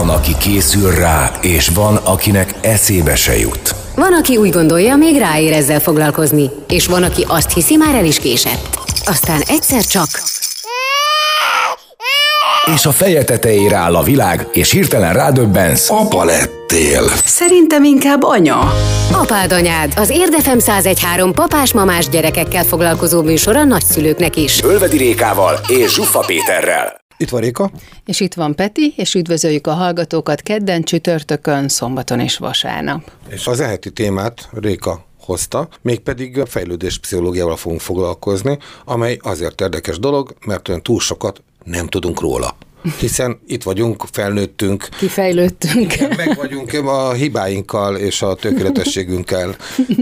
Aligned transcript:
Van, 0.00 0.08
aki 0.08 0.36
készül 0.38 0.90
rá, 0.90 1.30
és 1.40 1.68
van, 1.68 1.96
akinek 1.96 2.54
eszébe 2.60 3.16
se 3.16 3.38
jut. 3.38 3.74
Van, 3.94 4.12
aki 4.12 4.36
úgy 4.36 4.50
gondolja, 4.50 4.96
még 4.96 5.18
ráér 5.18 5.52
ezzel 5.52 5.80
foglalkozni, 5.80 6.50
és 6.68 6.86
van, 6.86 7.02
aki 7.02 7.24
azt 7.28 7.52
hiszi, 7.52 7.76
már 7.76 7.94
el 7.94 8.04
is 8.04 8.18
késett. 8.18 8.78
Aztán 9.04 9.40
egyszer 9.46 9.84
csak... 9.84 10.06
És 12.74 12.86
a 12.86 12.92
feje 12.92 13.24
tetejére 13.24 13.76
áll 13.76 13.96
a 13.96 14.02
világ, 14.02 14.48
és 14.52 14.70
hirtelen 14.70 15.12
rádöbbensz. 15.12 15.90
Apa 15.90 16.24
lettél. 16.24 17.02
Szerintem 17.24 17.84
inkább 17.84 18.22
anya. 18.22 18.72
Apád 19.12 19.52
anyád, 19.52 19.92
az 19.96 20.10
Érdefem 20.10 20.58
1013 20.58 21.32
papás-mamás 21.32 22.08
gyerekekkel 22.08 22.64
foglalkozó 22.64 23.22
műsor 23.22 23.56
a 23.56 23.64
nagyszülőknek 23.64 24.36
is. 24.36 24.62
Ölvedi 24.62 24.96
Rékával 24.96 25.60
és 25.68 25.92
Zsuffa 25.92 26.20
Péterrel. 26.26 27.00
Itt 27.20 27.28
van 27.28 27.40
Réka. 27.40 27.70
És 28.04 28.20
itt 28.20 28.34
van 28.34 28.54
Peti, 28.54 28.92
és 28.96 29.14
üdvözöljük 29.14 29.66
a 29.66 29.72
hallgatókat 29.72 30.40
kedden, 30.40 30.82
csütörtökön, 30.82 31.68
szombaton 31.68 32.20
és 32.20 32.36
vasárnap. 32.36 33.10
És 33.28 33.46
az 33.46 33.60
eheti 33.60 33.90
témát 33.92 34.48
Réka 34.52 35.04
hozta, 35.18 35.68
mégpedig 35.82 36.38
a 36.38 36.46
fejlődés 36.46 36.98
pszichológiával 36.98 37.56
fogunk 37.56 37.80
foglalkozni, 37.80 38.58
amely 38.84 39.18
azért 39.22 39.60
érdekes 39.60 39.98
dolog, 39.98 40.34
mert 40.46 40.68
olyan 40.68 40.82
túl 40.82 41.00
sokat 41.00 41.42
nem 41.64 41.86
tudunk 41.86 42.20
róla. 42.20 42.56
Hiszen 42.98 43.40
itt 43.46 43.62
vagyunk, 43.62 44.04
felnőttünk. 44.12 44.88
Kifejlődtünk. 44.98 45.94
Meg 46.16 46.36
vagyunk, 46.36 46.72
a 46.72 47.12
hibáinkkal 47.12 47.96
és 47.96 48.22
a 48.22 48.34
tökéletességünkkel 48.34 49.56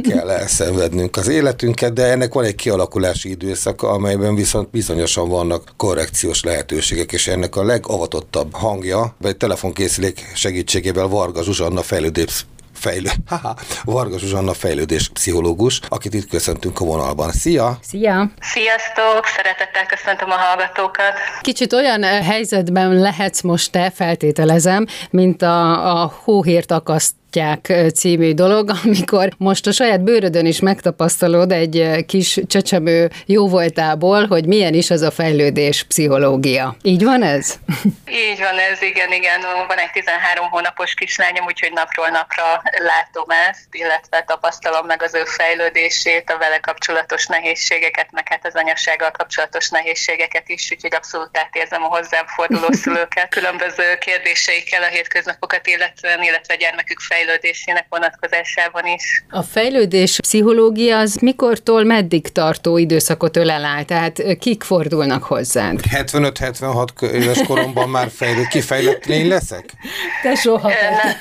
kell 0.09 0.31
elszenvednünk 0.31 1.17
az 1.17 1.29
életünket, 1.29 1.93
de 1.93 2.05
ennek 2.05 2.33
van 2.33 2.45
egy 2.45 2.55
kialakulási 2.55 3.31
időszaka, 3.31 3.91
amelyben 3.91 4.35
viszont 4.35 4.71
bizonyosan 4.71 5.29
vannak 5.29 5.73
korrekciós 5.77 6.43
lehetőségek, 6.43 7.13
és 7.13 7.27
ennek 7.27 7.57
a 7.57 7.65
legavatottabb 7.65 8.55
hangja, 8.55 9.15
vagy 9.21 9.37
telefonkészülék 9.37 10.31
segítségével 10.35 11.07
Varga 11.07 11.43
Zsuzsanna 11.43 11.83
fejlődés 11.83 12.47
fejlő, 12.79 13.11
haha, 13.31 13.57
Varga 13.85 14.19
Zsuzsanna 14.19 14.55
fejlődés 14.55 15.09
pszichológus, 15.09 15.81
akit 15.89 16.15
itt 16.15 16.29
köszöntünk 16.29 16.81
a 16.81 16.85
vonalban. 16.85 17.31
Szia! 17.31 17.79
Szia! 17.83 18.31
Sziasztok! 18.41 19.27
Szeretettel 19.37 19.87
köszöntöm 19.87 20.31
a 20.31 20.37
hallgatókat. 20.37 21.13
Kicsit 21.41 21.73
olyan 21.73 22.03
eh, 22.03 22.27
helyzetben 22.27 22.95
lehetsz 22.95 23.41
most 23.41 23.73
te, 23.73 23.91
feltételezem, 23.91 24.87
mint 25.11 25.43
a, 25.43 26.01
a 26.03 26.13
hóhért 26.25 26.71
akaszt 26.71 27.15
Kutyák 27.31 27.73
című 27.95 28.33
dolog, 28.33 28.71
amikor 28.85 29.29
most 29.39 29.67
a 29.67 29.73
saját 29.73 30.01
bőrödön 30.01 30.47
is 30.47 30.61
megtapasztalod 30.61 31.53
egy 31.53 32.05
kis 32.07 32.39
csecsemő 32.47 33.11
jóvoltából, 33.27 34.27
hogy 34.27 34.47
milyen 34.47 34.75
is 34.75 34.91
az 34.91 35.03
a 35.03 35.11
fejlődés 35.11 35.83
pszichológia. 35.83 36.77
Így 36.83 37.05
van 37.05 37.23
ez? 37.23 37.55
Így 38.29 38.39
van 38.39 38.59
ez, 38.71 38.83
igen, 38.83 39.13
igen. 39.13 39.41
Van 39.67 39.79
egy 39.79 39.91
13 39.91 40.49
hónapos 40.51 40.95
kislányom, 40.95 41.45
úgyhogy 41.45 41.73
napról 41.73 42.09
napra 42.09 42.63
látom 42.79 43.31
ezt, 43.51 43.69
illetve 43.71 44.25
tapasztalom 44.27 44.87
meg 44.87 45.03
az 45.03 45.15
ő 45.15 45.25
fejlődését, 45.25 46.31
a 46.31 46.39
vele 46.39 46.59
kapcsolatos 46.59 47.27
nehézségeket, 47.27 48.09
meg 48.11 48.29
hát 48.29 48.47
az 48.47 48.55
anyasággal 48.55 49.11
kapcsolatos 49.11 49.69
nehézségeket 49.69 50.49
is, 50.49 50.71
úgyhogy 50.73 50.95
abszolút 50.95 51.39
átérzem 51.39 51.83
a 51.83 51.87
hozzám 51.87 52.27
forduló 52.27 52.73
szülőket 52.83 53.29
különböző 53.29 53.99
kérdéseikkel 53.99 54.83
a 54.83 54.87
hétköznapokat 54.87 55.67
illetően, 55.67 56.23
illetve 56.23 56.57
gyermekük 56.57 57.01
fejlődését 57.01 57.17
fejlődésének 57.19 57.87
vonatkozásában 57.89 58.87
is. 58.87 59.25
A 59.31 59.43
fejlődés 59.43 60.21
pszichológia 60.21 60.99
az 60.99 61.15
mikortól 61.15 61.85
meddig 61.85 62.33
tartó 62.33 62.77
időszakot 62.79 63.37
ölel 63.37 63.65
át? 63.65 63.87
Tehát 63.87 64.23
kik 64.41 64.63
fordulnak 64.63 65.23
hozzád? 65.25 65.81
75-76 65.91 67.13
éves 67.13 67.39
koromban 67.47 67.89
már 67.89 68.09
fejlő, 68.17 68.47
kifejlett 68.51 69.07
lény 69.07 69.29
leszek? 69.29 69.65
Te 70.23 70.35
soha. 70.35 70.69
Nem. 70.69 71.17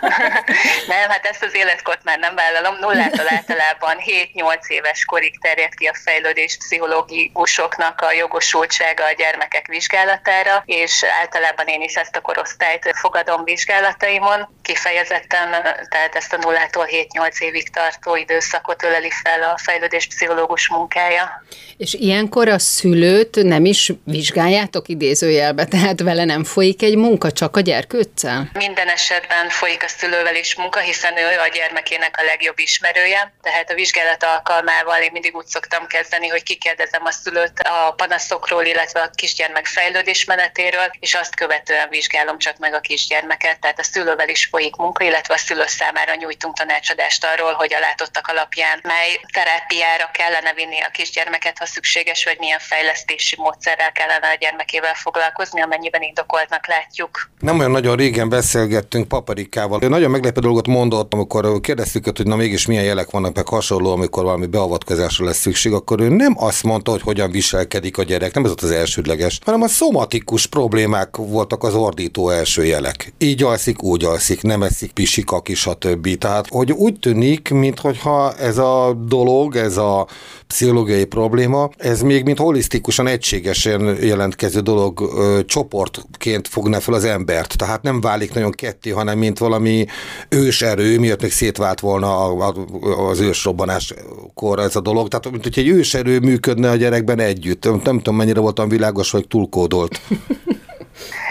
nem, 0.94 1.08
hát 1.08 1.24
ezt 1.24 1.42
az 1.42 1.54
életkort 1.54 2.04
már 2.04 2.18
nem 2.18 2.34
vállalom. 2.34 2.78
Nullától 2.80 3.26
általában 3.28 3.96
7-8 4.34 4.66
éves 4.66 5.04
korig 5.04 5.40
terjed 5.40 5.74
ki 5.74 5.86
a 5.86 5.94
fejlődés 6.04 6.56
pszichológusoknak 6.56 8.00
a 8.00 8.12
jogosultsága 8.12 9.04
a 9.04 9.12
gyermekek 9.16 9.66
vizsgálatára, 9.66 10.62
és 10.66 11.04
általában 11.20 11.66
én 11.66 11.80
is 11.80 11.94
ezt 11.94 12.16
a 12.16 12.20
korosztályt 12.20 12.90
fogadom 12.92 13.44
vizsgálataimon. 13.44 14.48
Kifejez 14.62 15.09
kifejezetten, 15.10 15.50
tehát 15.88 16.14
ezt 16.14 16.32
a 16.32 16.36
nullától 16.36 16.86
7-8 16.88 17.40
évig 17.40 17.70
tartó 17.70 18.16
időszakot 18.16 18.82
öleli 18.82 19.10
fel 19.22 19.42
a 19.42 19.58
fejlődés 19.58 20.06
pszichológus 20.06 20.68
munkája. 20.68 21.44
És 21.76 21.94
ilyenkor 21.94 22.48
a 22.48 22.58
szülőt 22.58 23.42
nem 23.42 23.64
is 23.64 23.92
vizsgáljátok 24.04 24.88
idézőjelbe, 24.88 25.64
tehát 25.64 26.00
vele 26.00 26.24
nem 26.24 26.44
folyik 26.44 26.82
egy 26.82 26.96
munka 26.96 27.32
csak 27.32 27.56
a 27.56 27.60
gyerkőccel? 27.60 28.50
Minden 28.52 28.88
esetben 28.88 29.48
folyik 29.48 29.82
a 29.82 29.88
szülővel 29.88 30.36
is 30.36 30.54
munka, 30.54 30.78
hiszen 30.78 31.16
ő 31.16 31.38
a 31.38 31.48
gyermekének 31.54 32.16
a 32.18 32.24
legjobb 32.24 32.58
ismerője, 32.58 33.32
tehát 33.42 33.70
a 33.70 33.74
vizsgálat 33.74 34.24
alkalmával 34.24 35.00
én 35.02 35.10
mindig 35.12 35.36
úgy 35.36 35.46
szoktam 35.46 35.86
kezdeni, 35.86 36.28
hogy 36.28 36.42
kikérdezem 36.42 37.02
a 37.04 37.10
szülőt 37.10 37.58
a 37.58 37.92
panaszokról, 37.96 38.64
illetve 38.64 39.00
a 39.00 39.10
kisgyermek 39.14 39.66
fejlődés 39.66 40.24
menetéről, 40.24 40.90
és 41.00 41.14
azt 41.14 41.34
követően 41.34 41.88
vizsgálom 41.88 42.38
csak 42.38 42.58
meg 42.58 42.74
a 42.74 42.80
kisgyermeket, 42.80 43.60
tehát 43.60 43.78
a 43.78 43.82
szülővel 43.82 44.28
is 44.28 44.46
folyik 44.46 44.76
munka, 44.76 44.99
illetve 45.04 45.34
a 45.34 45.36
szülő 45.46 45.66
számára 45.66 46.14
nyújtunk 46.14 46.54
tanácsadást 46.56 47.26
arról, 47.32 47.52
hogy 47.52 47.72
a 47.74 47.80
látottak 47.86 48.26
alapján 48.26 48.78
mely 48.82 49.10
terápiára 49.32 50.06
kellene 50.18 50.52
vinni 50.52 50.80
a 50.80 50.90
kisgyermeket, 50.98 51.58
ha 51.58 51.66
szükséges, 51.66 52.24
vagy 52.24 52.38
milyen 52.38 52.58
fejlesztési 52.58 53.36
módszerrel 53.38 53.92
kellene 53.92 54.28
a 54.34 54.36
gyermekével 54.40 54.94
foglalkozni, 54.94 55.60
amennyiben 55.62 56.02
indokoltnak 56.02 56.66
látjuk. 56.66 57.30
Nem 57.38 57.58
olyan 57.58 57.70
nagyon 57.70 57.96
régen 57.96 58.28
beszélgettünk 58.28 59.08
Paparikával. 59.08 59.78
Nagyon 59.78 60.10
meglepő 60.10 60.40
dolgot 60.40 60.66
mondott, 60.66 61.12
amikor 61.12 61.60
kérdeztük 61.60 62.06
őt, 62.06 62.16
hogy 62.16 62.26
na 62.26 62.36
mégis 62.36 62.66
milyen 62.66 62.84
jelek 62.84 63.10
vannak, 63.10 63.34
meg 63.34 63.48
hasonló, 63.48 63.92
amikor 63.92 64.22
valami 64.24 64.46
beavatkozásra 64.46 65.24
lesz 65.24 65.38
szükség, 65.38 65.72
akkor 65.72 66.00
ő 66.00 66.08
nem 66.08 66.34
azt 66.38 66.62
mondta, 66.62 66.90
hogy 66.90 67.02
hogyan 67.02 67.30
viselkedik 67.30 67.98
a 67.98 68.02
gyerek, 68.02 68.34
nem 68.34 68.44
ez 68.44 68.50
ott 68.50 68.62
az 68.62 68.70
elsődleges, 68.70 69.38
hanem 69.44 69.62
a 69.62 69.68
szomatikus 69.68 70.46
problémák 70.46 71.16
voltak 71.16 71.62
az 71.62 71.74
ordító 71.74 72.30
első 72.30 72.64
jelek. 72.64 73.12
Így 73.18 73.42
alszik, 73.42 73.82
úgy 73.82 74.04
alszik, 74.04 74.42
nem 74.42 74.62
eszik, 74.62 74.89
pisik, 74.92 75.30
pisik, 75.30 75.30
a 75.30 75.42
stb. 75.54 76.18
Tehát, 76.18 76.46
hogy 76.48 76.72
úgy 76.72 76.98
tűnik, 76.98 77.50
mintha 77.50 78.34
ez 78.34 78.58
a 78.58 78.96
dolog, 79.06 79.56
ez 79.56 79.76
a 79.76 80.06
pszichológiai 80.46 81.04
probléma, 81.04 81.70
ez 81.76 82.02
még 82.02 82.24
mint 82.24 82.38
holisztikusan, 82.38 83.06
egységesen 83.06 83.96
jelentkező 84.02 84.60
dolog 84.60 85.00
ö, 85.00 85.40
csoportként 85.46 86.48
fogna 86.48 86.80
fel 86.80 86.94
az 86.94 87.04
embert. 87.04 87.56
Tehát 87.56 87.82
nem 87.82 88.00
válik 88.00 88.34
nagyon 88.34 88.50
ketté, 88.50 88.90
hanem 88.90 89.18
mint 89.18 89.38
valami 89.38 89.86
őserő, 90.28 90.98
miatt 90.98 91.22
még 91.22 91.32
szétvált 91.32 91.80
volna 91.80 92.24
a, 92.24 92.54
a, 92.80 93.08
az 93.08 93.20
ősrobbanáskor 93.20 94.58
ez 94.58 94.76
a 94.76 94.80
dolog. 94.80 95.08
Tehát, 95.08 95.30
mint 95.30 95.42
hogy 95.42 95.58
egy 95.58 95.68
őserő 95.68 96.18
működne 96.18 96.70
a 96.70 96.76
gyerekben 96.76 97.18
együtt. 97.18 97.64
Nem, 97.64 97.80
nem 97.84 97.96
tudom, 97.96 98.16
mennyire 98.16 98.40
voltam 98.40 98.68
világos, 98.68 99.10
vagy 99.10 99.26
túlkódolt. 99.26 100.00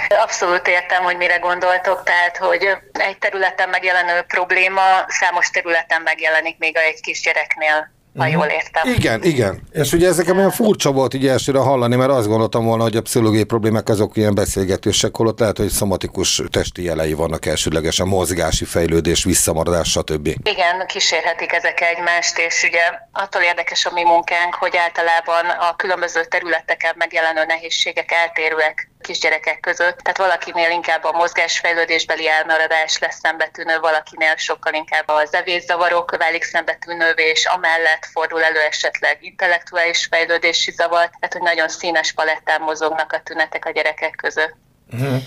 Abszolút 0.09 0.67
értem, 0.67 1.03
hogy 1.03 1.17
mire 1.17 1.37
gondoltok, 1.37 2.03
tehát, 2.03 2.37
hogy 2.37 2.63
egy 2.91 3.17
területen 3.17 3.69
megjelenő 3.69 4.21
probléma 4.21 4.81
számos 5.07 5.49
területen 5.49 6.01
megjelenik 6.01 6.57
még 6.57 6.77
egy 6.77 7.01
kisgyereknél 7.01 7.97
ha 8.17 8.25
uh-huh. 8.25 8.41
jól 8.41 8.45
értem. 8.45 8.93
Igen, 8.93 9.23
igen. 9.23 9.61
És 9.71 9.93
ugye 9.93 10.07
ezek 10.07 10.35
olyan 10.35 10.51
furcsa 10.51 10.91
volt 10.91 11.13
így 11.13 11.27
elsőre 11.27 11.59
hallani, 11.59 11.95
mert 11.95 12.09
azt 12.09 12.27
gondoltam 12.27 12.65
volna, 12.65 12.83
hogy 12.83 12.95
a 12.95 13.01
pszichológiai 13.01 13.43
problémák 13.43 13.89
azok 13.89 14.17
ilyen 14.17 14.35
beszélgetősek, 14.35 15.15
holott 15.15 15.39
lehet, 15.39 15.57
hogy 15.57 15.67
szomatikus 15.69 16.41
testi 16.51 16.83
jelei 16.83 17.13
vannak 17.13 17.45
elsődlegesen, 17.45 18.07
mozgási 18.07 18.65
fejlődés, 18.65 19.23
visszamaradás, 19.23 19.89
stb. 19.89 20.27
Igen, 20.27 20.85
kísérhetik 20.87 21.51
ezek 21.51 21.81
egymást, 21.81 22.37
és 22.37 22.63
ugye 22.63 22.81
attól 23.11 23.41
érdekes 23.41 23.85
a 23.85 23.91
mi 23.93 24.03
munkánk, 24.03 24.55
hogy 24.55 24.77
általában 24.77 25.45
a 25.69 25.75
különböző 25.75 26.25
területeken 26.25 26.93
megjelenő 26.97 27.43
nehézségek 27.45 28.11
eltérőek 28.11 28.89
kisgyerekek 29.01 29.59
között. 29.59 29.97
Tehát 29.97 30.17
valakinél 30.17 30.69
inkább 30.69 31.03
a 31.03 31.11
mozgásfejlődésbeli 31.11 32.27
elmaradás 32.27 32.99
lesz 32.99 33.19
szembetűnő, 33.19 33.79
valakinél 33.79 34.35
sokkal 34.35 34.73
inkább 34.73 35.07
az 35.07 35.33
evészavarok 35.33 36.17
válik 36.17 36.43
szembetűnővé, 36.43 37.29
és 37.29 37.45
amellett 37.45 38.05
fordul 38.11 38.43
elő 38.43 38.59
esetleg 38.59 39.17
intellektuális 39.21 40.07
fejlődési 40.11 40.71
zavar, 40.71 41.09
tehát 41.19 41.33
hogy 41.33 41.41
nagyon 41.41 41.67
színes 41.67 42.11
palettán 42.11 42.61
mozognak 42.61 43.11
a 43.13 43.21
tünetek 43.23 43.65
a 43.65 43.71
gyerekek 43.71 44.15
között. 44.15 44.55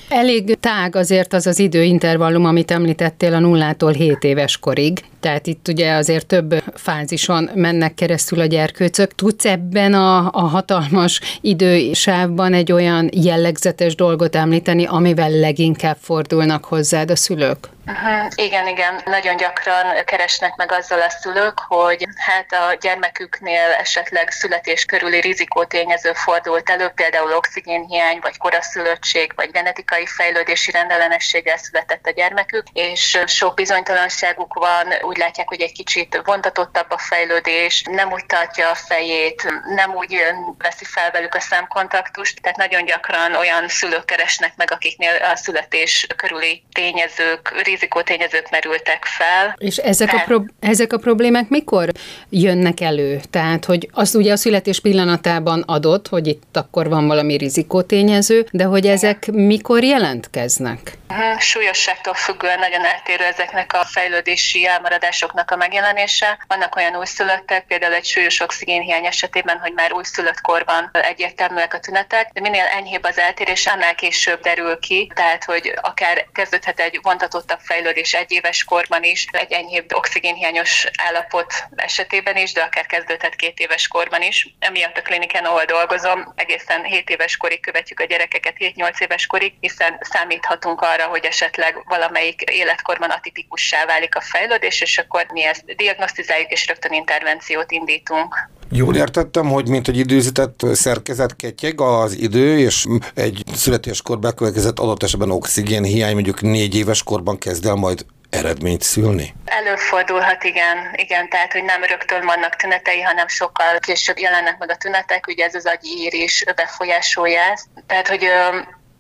Elég 0.09 0.61
tág 0.61 0.97
azért 0.97 1.33
az 1.33 1.47
az 1.47 1.59
időintervallum, 1.59 2.45
amit 2.45 2.71
említettél 2.71 3.35
a 3.35 3.39
nullától 3.39 3.93
7 3.93 4.25
éves 4.25 4.59
korig. 4.59 5.05
Tehát 5.23 5.47
itt 5.47 5.69
ugye 5.69 5.93
azért 5.93 6.27
több 6.27 6.55
fázison 6.75 7.51
mennek 7.55 7.95
keresztül 7.95 8.41
a 8.41 8.45
gyerkőcök. 8.45 9.15
Tudsz 9.15 9.45
ebben 9.45 9.95
a, 9.95 10.31
a 10.33 10.41
hatalmas 10.41 11.21
idősávban 11.41 12.55
egy 12.55 12.73
olyan 12.73 13.09
jellegzetes 13.13 13.95
dolgot 13.95 14.37
említeni, 14.37 14.87
amivel 14.87 15.31
leginkább 15.31 15.97
fordulnak 16.01 16.65
hozzád 16.65 17.11
a 17.11 17.17
szülők? 17.17 17.69
Uh-huh. 17.87 18.27
Igen, 18.35 18.67
igen. 18.67 19.01
Nagyon 19.05 19.37
gyakran 19.37 20.05
keresnek 20.05 20.57
meg 20.57 20.73
azzal 20.73 21.01
a 21.01 21.11
szülők, 21.11 21.59
hogy 21.59 22.07
hát 22.17 22.53
a 22.53 22.77
gyermeküknél 22.81 23.71
esetleg 23.81 24.31
születés 24.31 24.85
körüli 24.85 25.21
rizikótényező 25.21 26.13
fordult 26.13 26.71
elő, 26.71 26.89
például 26.95 27.37
oxigénhiány, 27.37 28.19
vagy 28.21 28.39
koraszülöttség, 28.39 29.33
vagy 29.37 29.51
genetikai 29.51 30.07
fejlődési 30.07 30.71
rendellenességgel 30.71 31.57
született 31.57 32.07
a 32.07 32.11
gyermekük, 32.11 32.67
és 32.73 33.19
sok 33.27 33.55
bizonytalanságuk 33.55 34.55
van, 34.55 34.87
úgy 35.13 35.19
látják, 35.19 35.49
hogy 35.49 35.61
egy 35.61 35.73
kicsit 35.73 36.21
vontatottabb 36.25 36.91
a 36.91 36.99
fejlődés, 36.99 37.83
nem 37.91 38.13
úgy 38.13 38.27
tartja 38.27 38.71
a 38.71 38.75
fejét, 38.75 39.43
nem 39.75 39.95
úgy 39.95 40.17
veszi 40.59 40.85
fel 40.85 41.11
velük 41.11 41.35
a 41.35 41.41
szemkontaktust, 41.41 42.41
tehát 42.43 42.57
nagyon 42.57 42.85
gyakran 42.85 43.35
olyan 43.35 43.69
szülők 43.69 44.05
keresnek 44.05 44.53
meg, 44.57 44.71
akiknél 44.71 45.11
a 45.33 45.37
születés 45.37 46.07
körüli 46.17 46.63
tényezők, 46.73 47.63
rizikótényezők 47.65 48.51
merültek 48.51 49.05
fel. 49.05 49.55
És 49.59 49.77
ezek, 49.77 50.13
a, 50.13 50.23
pro- 50.25 50.51
ezek 50.61 50.93
a 50.93 50.99
problémák 50.99 51.49
mikor 51.49 51.89
jönnek 52.31 52.81
elő? 52.81 53.21
Tehát, 53.31 53.65
hogy 53.65 53.89
az 53.93 54.15
ugye 54.15 54.33
a 54.33 54.37
születés 54.37 54.81
pillanatában 54.81 55.61
adott, 55.67 56.09
hogy 56.09 56.27
itt 56.27 56.57
akkor 56.57 56.89
van 56.89 57.07
valami 57.07 57.37
rizikótényező, 57.37 58.47
de 58.51 58.65
hogy 58.65 58.87
ezek 58.87 59.27
mikor 59.33 59.83
jelentkeznek? 59.83 61.01
Súlyosságtól 61.39 62.15
függően 62.15 62.59
nagyon 62.59 62.85
eltérő 62.85 63.25
ezeknek 63.25 63.73
a 63.73 63.85
fejlődési 63.85 64.67
elmaradásoknak 64.67 65.51
a 65.51 65.57
megjelenése. 65.57 66.45
Vannak 66.49 66.77
olyan 66.77 66.97
újszülöttek, 66.97 67.67
például 67.67 67.95
egy 67.95 68.05
súlyos 68.05 68.41
oxigénhiány 68.41 69.07
esetében, 69.07 69.59
hogy 69.59 69.73
már 69.73 69.93
újszülött 69.93 70.41
korban 70.41 70.91
egyértelműek 70.93 71.75
a 71.75 71.81
tünetek, 71.81 72.31
de 72.33 72.41
minél 72.41 72.65
enyhébb 72.65 73.05
az 73.05 73.19
eltérés, 73.19 73.67
annál 73.67 73.95
később 73.95 74.41
derül 74.41 74.79
ki, 74.79 75.11
tehát 75.15 75.45
hogy 75.45 75.73
akár 75.83 76.27
kezdődhet 76.33 76.81
egy 76.81 76.99
vontatottabb 77.03 77.61
fejlődés 77.61 78.13
egy 78.13 78.33
éves 78.33 78.65
korban 78.65 79.03
is, 79.03 79.27
egy 79.33 79.53
enyhébb 79.53 79.95
oxigénhiányos 79.95 80.87
állapot 81.07 81.65
esetében 81.77 82.37
is, 82.37 82.53
de 82.53 82.63
akár 82.63 82.87
kezdődhet 82.87 83.35
két 83.35 83.59
éves 83.59 83.89
korban 83.89 84.23
is. 84.23 84.49
Emiatt 84.59 84.97
a 84.97 85.03
kliniken, 85.03 85.45
ahol 85.45 85.65
dolgozom, 85.65 86.33
egészen 86.37 86.85
7 86.85 87.11
éves 87.11 87.37
korig 87.37 87.61
követjük 87.61 88.01
a 88.01 88.05
gyerekeket, 88.05 88.55
7-8 88.59 89.01
éves 89.01 89.27
korig, 89.27 89.53
hiszen 89.61 89.99
számíthatunk 90.01 90.81
arra, 90.81 91.02
hogy 91.03 91.25
esetleg 91.25 91.83
valamelyik 91.85 92.41
életkorban 92.41 93.11
atipikussá 93.11 93.85
válik 93.85 94.17
a 94.17 94.21
fejlődés, 94.21 94.81
és 94.81 94.99
akkor 94.99 95.27
mi 95.33 95.45
ezt 95.45 95.65
diagnosztizáljuk, 95.77 96.51
és 96.51 96.67
rögtön 96.67 96.93
intervenciót 96.93 97.71
indítunk. 97.71 98.51
Jól 98.71 98.97
értettem, 98.97 99.49
hogy 99.49 99.69
mint 99.69 99.89
egy 99.89 99.99
időzített 99.99 100.61
szerkezet 100.73 101.37
ketyeg 101.37 101.81
az 101.81 102.19
idő, 102.19 102.59
és 102.59 102.85
egy 103.15 103.43
születéskor 103.55 104.19
bekövetkezett 104.19 104.79
adott 104.79 105.03
esetben 105.03 105.31
oxigénhiány 105.31 106.13
mondjuk 106.13 106.41
négy 106.41 106.77
éves 106.77 107.03
korban 107.03 107.39
kezd 107.39 107.67
el 107.67 107.75
majd 107.75 108.05
eredményt 108.31 108.83
szülni? 108.83 109.35
Előfordulhat, 109.45 110.45
igen, 110.45 110.77
igen, 110.93 111.29
tehát 111.29 111.53
hogy 111.53 111.65
nem 111.65 111.85
rögtön 111.85 112.25
vannak 112.27 112.57
tünetei, 112.57 113.01
hanem 113.01 113.29
sokkal 113.29 113.79
később 113.79 114.19
jelennek 114.19 114.59
meg 114.59 114.71
a 114.71 114.77
tünetek, 114.77 115.27
ugye 115.27 115.45
ez 115.45 115.55
az 115.55 115.67
agyi 115.67 116.23
is 116.23 116.45
befolyásolja 116.57 117.41
ezt. 117.53 117.67
Tehát, 117.87 118.09
hogy 118.09 118.25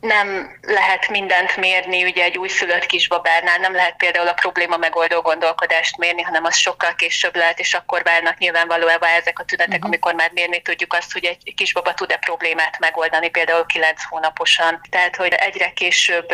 nem 0.02 0.58
lehet 0.62 1.08
mindent 1.08 1.56
mérni, 1.56 2.04
ugye 2.04 2.24
egy 2.24 2.38
újszülött 2.38 2.86
kisbabárnál 2.86 3.58
nem 3.58 3.74
lehet 3.74 3.96
például 3.96 4.28
a 4.28 4.32
probléma 4.32 4.76
megoldó 4.76 5.20
gondolkodást 5.20 5.96
mérni, 5.96 6.22
hanem 6.22 6.44
az 6.44 6.56
sokkal 6.56 6.94
később 6.94 7.36
lehet, 7.36 7.58
és 7.58 7.74
akkor 7.74 8.02
válnak 8.02 8.38
nyilvánvalóan 8.38 8.98
ezek 9.02 9.38
a 9.38 9.44
tünetek, 9.44 9.74
uh-huh. 9.74 9.86
amikor 9.86 10.14
már 10.14 10.30
mérni 10.32 10.62
tudjuk 10.62 10.92
azt, 10.92 11.12
hogy 11.12 11.24
egy 11.24 11.54
kisbaba 11.54 11.94
tud-e 11.94 12.16
problémát 12.16 12.78
megoldani, 12.78 13.28
például 13.28 13.66
9 13.66 14.02
hónaposan. 14.08 14.80
Tehát, 14.90 15.16
hogy 15.16 15.32
egyre 15.32 15.72
később 15.72 16.26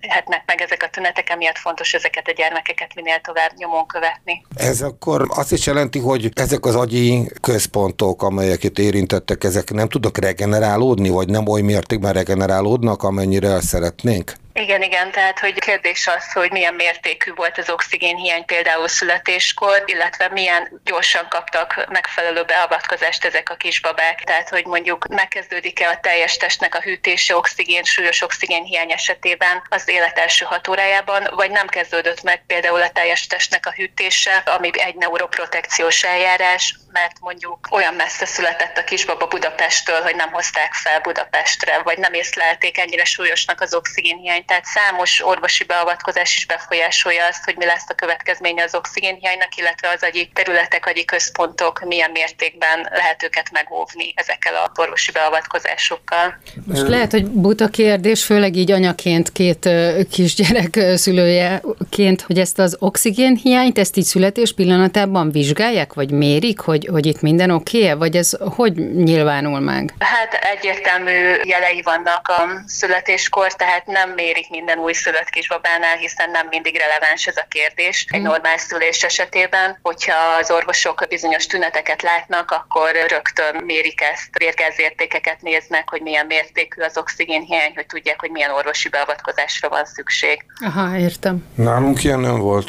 jelenhetnek 0.00 0.42
meg 0.46 0.60
ezek 0.60 0.82
a 0.82 0.88
tünetek, 0.88 1.30
emiatt 1.30 1.58
fontos 1.58 1.92
ezeket 1.92 2.28
a 2.28 2.32
gyermekeket 2.32 2.94
minél 2.94 3.20
tovább 3.20 3.50
nyomon 3.56 3.86
követni. 3.86 4.46
Ez 4.56 4.82
akkor 4.82 5.26
azt 5.28 5.52
is 5.52 5.66
jelenti, 5.66 5.98
hogy 5.98 6.30
ezek 6.34 6.64
az 6.64 6.74
agyi 6.74 7.30
központok, 7.40 8.22
amelyeket 8.22 8.78
érintettek, 8.78 9.44
ezek 9.44 9.70
nem 9.70 9.88
tudnak 9.88 10.18
regenerálódni, 10.18 11.08
vagy 11.08 11.28
nem 11.28 11.48
oly 11.48 11.60
mértékben 11.60 12.12
regenerálódnak, 12.12 13.02
amennyire 13.02 13.60
szeretnénk? 13.60 14.32
Igen, 14.52 14.82
igen, 14.82 15.10
tehát 15.10 15.38
hogy 15.38 15.58
kérdés 15.58 16.06
az, 16.06 16.32
hogy 16.32 16.50
milyen 16.50 16.74
mértékű 16.74 17.32
volt 17.34 17.58
az 17.58 17.70
oxigénhiány 17.70 18.44
például 18.44 18.88
születéskor, 18.88 19.82
illetve 19.86 20.28
milyen 20.28 20.80
gyorsan 20.84 21.26
kaptak 21.28 21.86
megfelelő 21.88 22.42
beavatkozást 22.44 23.24
ezek 23.24 23.50
a 23.50 23.54
kisbabák. 23.54 24.24
Tehát, 24.24 24.48
hogy 24.48 24.66
mondjuk 24.66 25.06
megkezdődik-e 25.06 25.88
a 25.88 26.00
teljes 26.00 26.36
testnek 26.36 26.74
a 26.74 26.80
hűtése 26.80 27.36
oxigén, 27.36 27.84
súlyos 27.84 28.22
oxigénhiány 28.22 28.92
esetében 28.92 29.62
az 29.68 29.88
élet 29.88 30.18
első 30.18 30.44
hat 30.44 30.68
órájában, 30.68 31.28
vagy 31.30 31.50
nem 31.50 31.66
kezdődött 31.66 32.22
meg 32.22 32.44
például 32.46 32.82
a 32.82 32.90
teljes 32.90 33.26
testnek 33.26 33.66
a 33.66 33.72
hűtése, 33.72 34.36
ami 34.36 34.70
egy 34.72 34.94
neuroprotekciós 34.94 36.04
eljárás, 36.04 36.74
mert 36.92 37.20
mondjuk 37.20 37.68
olyan 37.70 37.94
messze 37.94 38.26
született 38.26 38.76
a 38.76 38.84
kisbaba 38.84 39.26
Budapesttől, 39.26 40.00
hogy 40.02 40.16
nem 40.16 40.32
hozták 40.32 40.74
fel 40.74 41.00
Budapestre, 41.00 41.78
vagy 41.78 41.98
nem 41.98 42.12
észlelték 42.12 42.78
ennyire 42.78 43.04
súlyosnak 43.04 43.60
az 43.60 43.74
oxigénhiányt. 43.74 44.49
Tehát 44.50 44.64
számos 44.64 45.22
orvosi 45.24 45.64
beavatkozás 45.64 46.36
is 46.36 46.46
befolyásolja 46.46 47.26
azt, 47.26 47.44
hogy 47.44 47.54
mi 47.56 47.64
lesz 47.64 47.88
a 47.88 47.94
következménye 47.94 48.62
az 48.62 48.74
oxigénhiánynak, 48.74 49.56
illetve 49.56 49.88
az 49.94 50.02
agyi 50.02 50.30
területek, 50.34 50.86
agyi 50.86 51.04
központok 51.04 51.84
milyen 51.86 52.10
mértékben 52.10 52.88
lehet 52.90 53.22
őket 53.22 53.50
megóvni 53.52 54.12
ezekkel 54.14 54.54
a 54.54 54.70
orvosi 54.80 55.12
beavatkozásokkal. 55.12 56.38
Most 56.66 56.88
lehet, 56.88 57.10
hogy 57.10 57.26
buta 57.26 57.68
kérdés, 57.68 58.24
főleg 58.24 58.56
így 58.56 58.70
anyaként, 58.70 59.32
két 59.32 59.68
kisgyerek 60.10 60.78
szülőjeként, 60.94 62.20
hogy 62.20 62.38
ezt 62.38 62.58
az 62.58 62.76
oxigénhiányt, 62.78 63.78
ezt 63.78 63.96
így 63.96 64.04
születés 64.04 64.52
pillanatában 64.52 65.30
vizsgálják, 65.30 65.92
vagy 65.92 66.10
mérik, 66.10 66.60
hogy 66.60 66.88
hogy, 66.90 67.06
itt 67.06 67.20
minden 67.20 67.50
oké 67.50 67.84
okay 67.84 67.98
vagy 67.98 68.16
ez 68.16 68.36
hogy 68.56 68.72
nyilvánul 68.94 69.60
meg? 69.60 69.94
Hát 69.98 70.34
egyértelmű 70.34 71.34
jelei 71.44 71.82
vannak 71.82 72.28
a 72.28 72.62
születéskor, 72.66 73.52
tehát 73.52 73.86
nem 73.86 74.10
mérik 74.32 74.50
minden 74.50 74.78
új 74.78 74.92
szülött 74.92 75.30
kisbabánál, 75.30 75.96
hiszen 75.96 76.30
nem 76.30 76.46
mindig 76.50 76.76
releváns 76.76 77.26
ez 77.26 77.36
a 77.36 77.46
kérdés. 77.48 78.06
Egy 78.08 78.20
mhm. 78.20 78.30
normál 78.30 78.58
szülés 78.58 79.02
esetében, 79.02 79.78
hogyha 79.82 80.16
az 80.40 80.50
orvosok 80.50 81.06
bizonyos 81.08 81.46
tüneteket 81.46 82.02
látnak, 82.02 82.50
akkor 82.50 82.90
rögtön 83.08 83.54
mérik 83.64 84.00
ezt, 84.00 84.38
vérgázértékeket 84.38 85.42
néznek, 85.42 85.90
hogy 85.90 86.02
milyen 86.02 86.26
mértékű 86.26 86.82
az 86.82 86.96
oxigénhiány, 86.96 87.72
hogy 87.74 87.86
tudják, 87.86 88.20
hogy 88.20 88.30
milyen 88.30 88.50
orvosi 88.50 88.88
beavatkozásra 88.88 89.68
van 89.68 89.84
szükség. 89.84 90.44
Aha, 90.64 90.96
értem. 90.98 91.46
Nálunk 91.54 92.04
ilyen 92.04 92.20
nem 92.20 92.38
volt. 92.38 92.68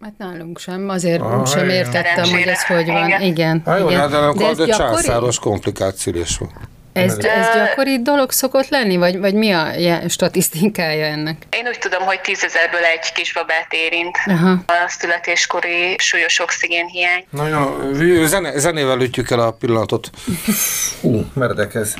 Hát 0.00 0.18
nálunk 0.18 0.58
sem, 0.58 0.88
azért 0.88 1.20
ah, 1.20 1.46
sem 1.46 1.64
igen. 1.64 1.76
értettem, 1.76 2.30
hogy 2.30 2.46
ez 2.46 2.64
hogy 2.64 2.86
van. 2.86 3.06
Igen. 3.06 3.20
igen, 3.20 3.62
hát 3.64 3.78
jó, 3.78 3.88
igen. 3.88 4.00
Hát 4.00 4.36
de 4.36 4.46
ez 4.46 4.56
de 4.56 4.66
császáros 4.66 5.38
komplikált 5.38 5.94
szülés 5.94 6.36
van. 6.38 6.52
Ez, 6.94 7.18
ez 7.18 7.46
gyakori 7.54 8.02
dolog 8.02 8.30
szokott 8.30 8.68
lenni, 8.68 8.96
vagy, 8.96 9.18
vagy 9.18 9.34
mi 9.34 9.50
a 9.50 9.68
statisztikája 10.08 11.06
ennek? 11.06 11.36
Én 11.50 11.66
úgy 11.66 11.78
tudom, 11.78 12.02
hogy 12.02 12.20
tízezerből 12.20 12.84
egy 12.84 13.12
kisbabát 13.12 13.66
érint 13.70 14.16
Aha. 14.26 14.50
a 14.50 14.88
születéskori 14.88 15.96
súlyos 15.98 16.40
oxigénhiány. 16.40 17.24
Na 17.30 17.48
jó, 17.48 18.24
zene, 18.26 18.58
zenével 18.58 19.00
ütjük 19.00 19.30
el 19.30 19.40
a 19.40 19.50
pillanatot. 19.50 20.10
Hú, 21.00 21.24
meredek 21.34 21.74
ez. 21.74 21.94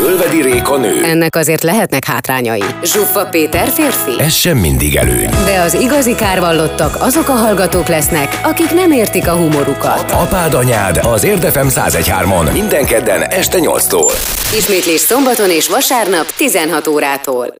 Ölvedi 0.00 0.42
Réka 0.42 0.76
nő. 0.76 1.02
Ennek 1.04 1.36
azért 1.36 1.62
lehetnek 1.62 2.04
hátrányai. 2.04 2.62
Zsuffa 2.82 3.26
Péter 3.26 3.68
férfi. 3.68 4.20
Ez 4.20 4.32
sem 4.32 4.56
mindig 4.56 4.96
előny. 4.96 5.28
De 5.44 5.60
az 5.60 5.74
igazi 5.74 6.14
kárvallottak 6.14 6.96
azok 7.00 7.28
a 7.28 7.32
hallgatók 7.32 7.88
lesznek, 7.88 8.40
akik 8.42 8.70
nem 8.70 8.90
értik 8.90 9.28
a 9.28 9.32
humorukat. 9.36 10.10
Apád 10.10 10.54
anyád 10.54 10.96
az 10.96 11.24
Érdefem 11.24 11.68
1013-on 11.70 12.52
minden 12.52 12.84
kedden 12.84 13.22
este 13.22 13.58
8-tól. 13.60 14.12
Ismétlés 14.56 15.00
szombaton 15.00 15.50
és 15.50 15.68
vasárnap 15.68 16.26
16 16.36 16.86
órától. 16.86 17.59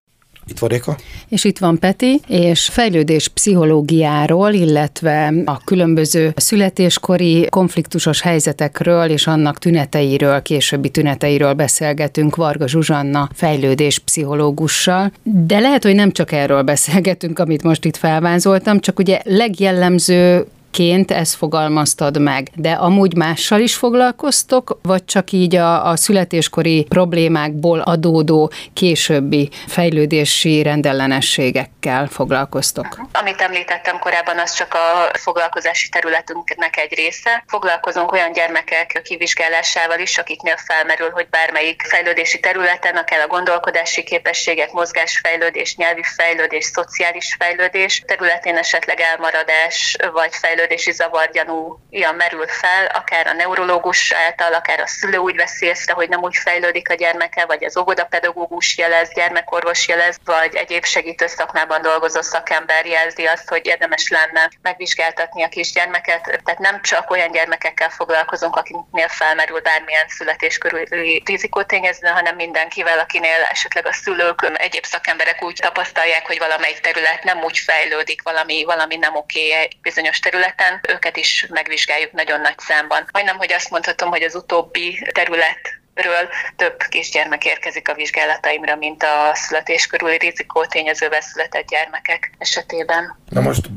Itt 0.51 0.59
van 0.59 0.69
Réka. 0.69 0.97
És 1.29 1.45
itt 1.45 1.59
van 1.59 1.79
Peti, 1.79 2.21
és 2.27 2.69
fejlődés 2.73 3.29
pszichológiáról, 3.29 4.53
illetve 4.53 5.33
a 5.45 5.65
különböző 5.65 6.33
születéskori 6.37 7.47
konfliktusos 7.51 8.21
helyzetekről 8.21 9.11
és 9.11 9.27
annak 9.27 9.59
tüneteiről, 9.59 10.43
későbbi 10.43 10.89
tüneteiről 10.89 11.53
beszélgetünk 11.53 12.37
Varga 12.37 12.69
Zsuzsanna 12.69 13.29
fejlődés 13.35 13.99
pszichológussal. 13.99 15.13
De 15.23 15.59
lehet, 15.59 15.83
hogy 15.83 15.95
nem 15.95 16.13
csak 16.13 16.33
erről 16.33 16.63
beszélgetünk, 16.63 17.39
amit 17.39 17.63
most 17.63 17.85
itt 17.85 17.97
felvázoltam, 17.97 18.81
csak 18.81 18.99
ugye 18.99 19.21
legjellemző 19.25 20.47
ként 20.71 21.11
ezt 21.11 21.35
fogalmaztad 21.35 22.21
meg, 22.21 22.49
de 22.55 22.73
amúgy 22.73 23.17
mással 23.17 23.61
is 23.61 23.75
foglalkoztok, 23.75 24.79
vagy 24.83 25.05
csak 25.05 25.33
így 25.33 25.57
a, 25.57 25.87
a 25.87 25.97
születéskori 25.97 26.87
problémákból 26.89 27.81
adódó 27.81 28.53
későbbi 28.75 29.51
fejlődési 29.67 30.63
rendellenességekkel 30.63 32.07
foglalkoztok? 32.07 32.87
Amit 33.13 33.41
említettem 33.41 33.99
korábban, 33.99 34.39
az 34.39 34.53
csak 34.53 34.75
a 34.75 35.19
foglalkozási 35.19 35.89
területünknek 35.89 36.77
egy 36.77 36.95
része. 36.95 37.45
Foglalkozunk 37.47 38.13
olyan 38.13 38.33
gyermekek 38.33 39.01
kivizsgálásával 39.05 39.99
is, 39.99 40.19
akiknél 40.19 40.57
felmerül, 40.57 41.11
hogy 41.11 41.27
bármelyik 41.31 41.83
fejlődési 41.83 42.41
területen, 42.41 42.97
akár 42.97 43.21
a 43.21 43.27
gondolkodási 43.27 44.03
képességek, 44.03 44.73
mozgásfejlődés, 44.73 45.77
nyelvi 45.77 46.03
fejlődés, 46.17 46.65
szociális 46.65 47.37
fejlődés 47.39 48.03
területén 48.07 48.57
esetleg 48.57 49.01
elmaradás 49.01 49.97
vagy 50.13 50.33
fejlődési 50.61 50.93
zavargyanú 50.93 51.79
ilyen 51.91 52.15
merül 52.15 52.47
fel, 52.47 52.87
akár 52.87 53.27
a 53.27 53.33
neurológus 53.33 54.13
által, 54.13 54.55
akár 54.55 54.81
a 54.81 54.87
szülő 54.87 55.17
úgy 55.17 55.37
veszi 55.37 55.67
észre, 55.67 55.93
hogy 55.93 56.09
nem 56.09 56.23
úgy 56.23 56.37
fejlődik 56.37 56.91
a 56.91 56.95
gyermeke, 56.95 57.45
vagy 57.47 57.65
az 57.65 57.77
óvodapedagógus 57.77 58.79
jelez, 58.79 59.11
gyermekorvos 59.15 59.89
jelez, 59.89 60.17
vagy 60.25 60.55
egyéb 60.55 60.85
segítő 60.85 61.27
szakmában 61.27 61.83
dolgozó 61.83 62.21
szakember 62.21 62.87
jelzi 62.87 63.25
azt, 63.25 63.49
hogy 63.49 63.67
érdemes 63.67 64.09
lenne 64.09 64.51
megvizsgáltatni 64.63 65.43
a 65.43 65.49
kisgyermeket. 65.49 66.23
Tehát 66.23 66.59
nem 66.59 66.83
csak 66.83 67.11
olyan 67.11 67.31
gyermekekkel 67.31 67.91
foglalkozunk, 67.91 68.57
akiknél 68.57 69.09
felmerül 69.09 69.61
bármilyen 69.61 70.09
születés 70.09 70.59
körüli 70.59 71.23
rizikótényező, 71.27 72.07
hanem 72.07 72.35
mindenkivel, 72.35 72.99
akinél 72.99 73.43
esetleg 73.51 73.87
a 73.87 73.93
szülők, 73.93 74.51
egyéb 74.55 74.85
szakemberek 74.85 75.43
úgy 75.43 75.59
tapasztalják, 75.61 76.27
hogy 76.27 76.39
valamelyik 76.39 76.81
terület 76.81 77.25
nem 77.25 77.43
úgy 77.43 77.59
fejlődik, 77.59 78.23
valami, 78.23 78.65
valami 78.65 78.97
nem 78.97 79.17
oké 79.17 79.53
egy 79.53 79.77
bizonyos 79.83 80.21
területen, 80.57 80.95
őket 80.95 81.17
is 81.17 81.47
megvizsgáljuk 81.51 82.13
nagyon 82.13 82.41
nagy 82.41 82.59
számban. 82.59 83.09
Majdnem, 83.13 83.37
hogy 83.37 83.53
azt 83.53 83.71
mondhatom, 83.71 84.11
hogy 84.11 84.23
az 84.23 84.35
utóbbi 84.35 85.09
terület 85.13 85.79
ről 85.95 86.29
több 86.57 86.77
kisgyermek 86.89 87.45
érkezik 87.45 87.89
a 87.89 87.95
vizsgálataimra, 87.95 88.77
mint 88.77 89.03
a 89.03 89.35
születés 89.35 89.87
körüli 89.87 90.17
rizikó 90.19 90.65
tényezővel 90.65 91.21
született 91.21 91.69
gyermekek 91.69 92.31
esetében. 92.39 93.17
Na 93.29 93.41
most 93.41 93.71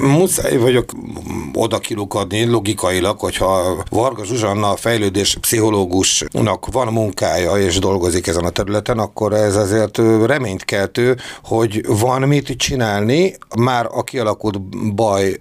muszáj 0.00 0.56
vagyok 0.56 0.92
oda 1.56 1.78
kilukadni 1.78 2.44
logikailag, 2.44 3.18
hogyha 3.18 3.84
Varga 3.90 4.24
Zsuzsanna 4.24 4.70
a 4.70 4.76
fejlődés 4.76 5.36
pszichológusnak 5.40 6.66
van 6.72 6.92
munkája 6.92 7.56
és 7.56 7.78
dolgozik 7.78 8.26
ezen 8.26 8.44
a 8.44 8.50
területen, 8.50 8.98
akkor 8.98 9.32
ez 9.32 9.56
azért 9.56 9.98
reményt 10.26 10.64
keltő, 10.64 11.16
hogy 11.44 11.86
van 11.86 12.22
mit 12.22 12.56
csinálni 12.56 13.36
már 13.58 13.86
a 13.90 14.02
kialakult 14.02 14.60
baj 14.94 15.36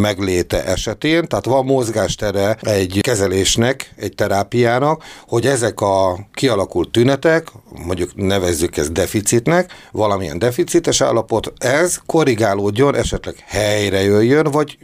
megléte 0.00 0.64
esetén, 0.64 1.28
tehát 1.28 1.44
van 1.44 1.64
mozgástere 1.64 2.56
egy 2.60 2.98
kezelésnek, 3.00 3.92
egy 3.96 4.14
terápiának, 4.14 5.02
hogy 5.26 5.46
ezek 5.46 5.80
a 5.80 6.18
kialakult 6.34 6.90
tünetek, 6.90 7.52
mondjuk 7.86 8.10
nevezzük 8.14 8.76
ezt 8.76 8.92
deficitnek, 8.92 9.72
valamilyen 9.92 10.38
deficites 10.38 11.00
állapot, 11.00 11.52
ez 11.58 12.00
korrigálódjon, 12.06 12.94
esetleg 12.94 13.34
helyre 13.46 14.02
jöjjön, 14.02 14.44
vagy 14.50 14.78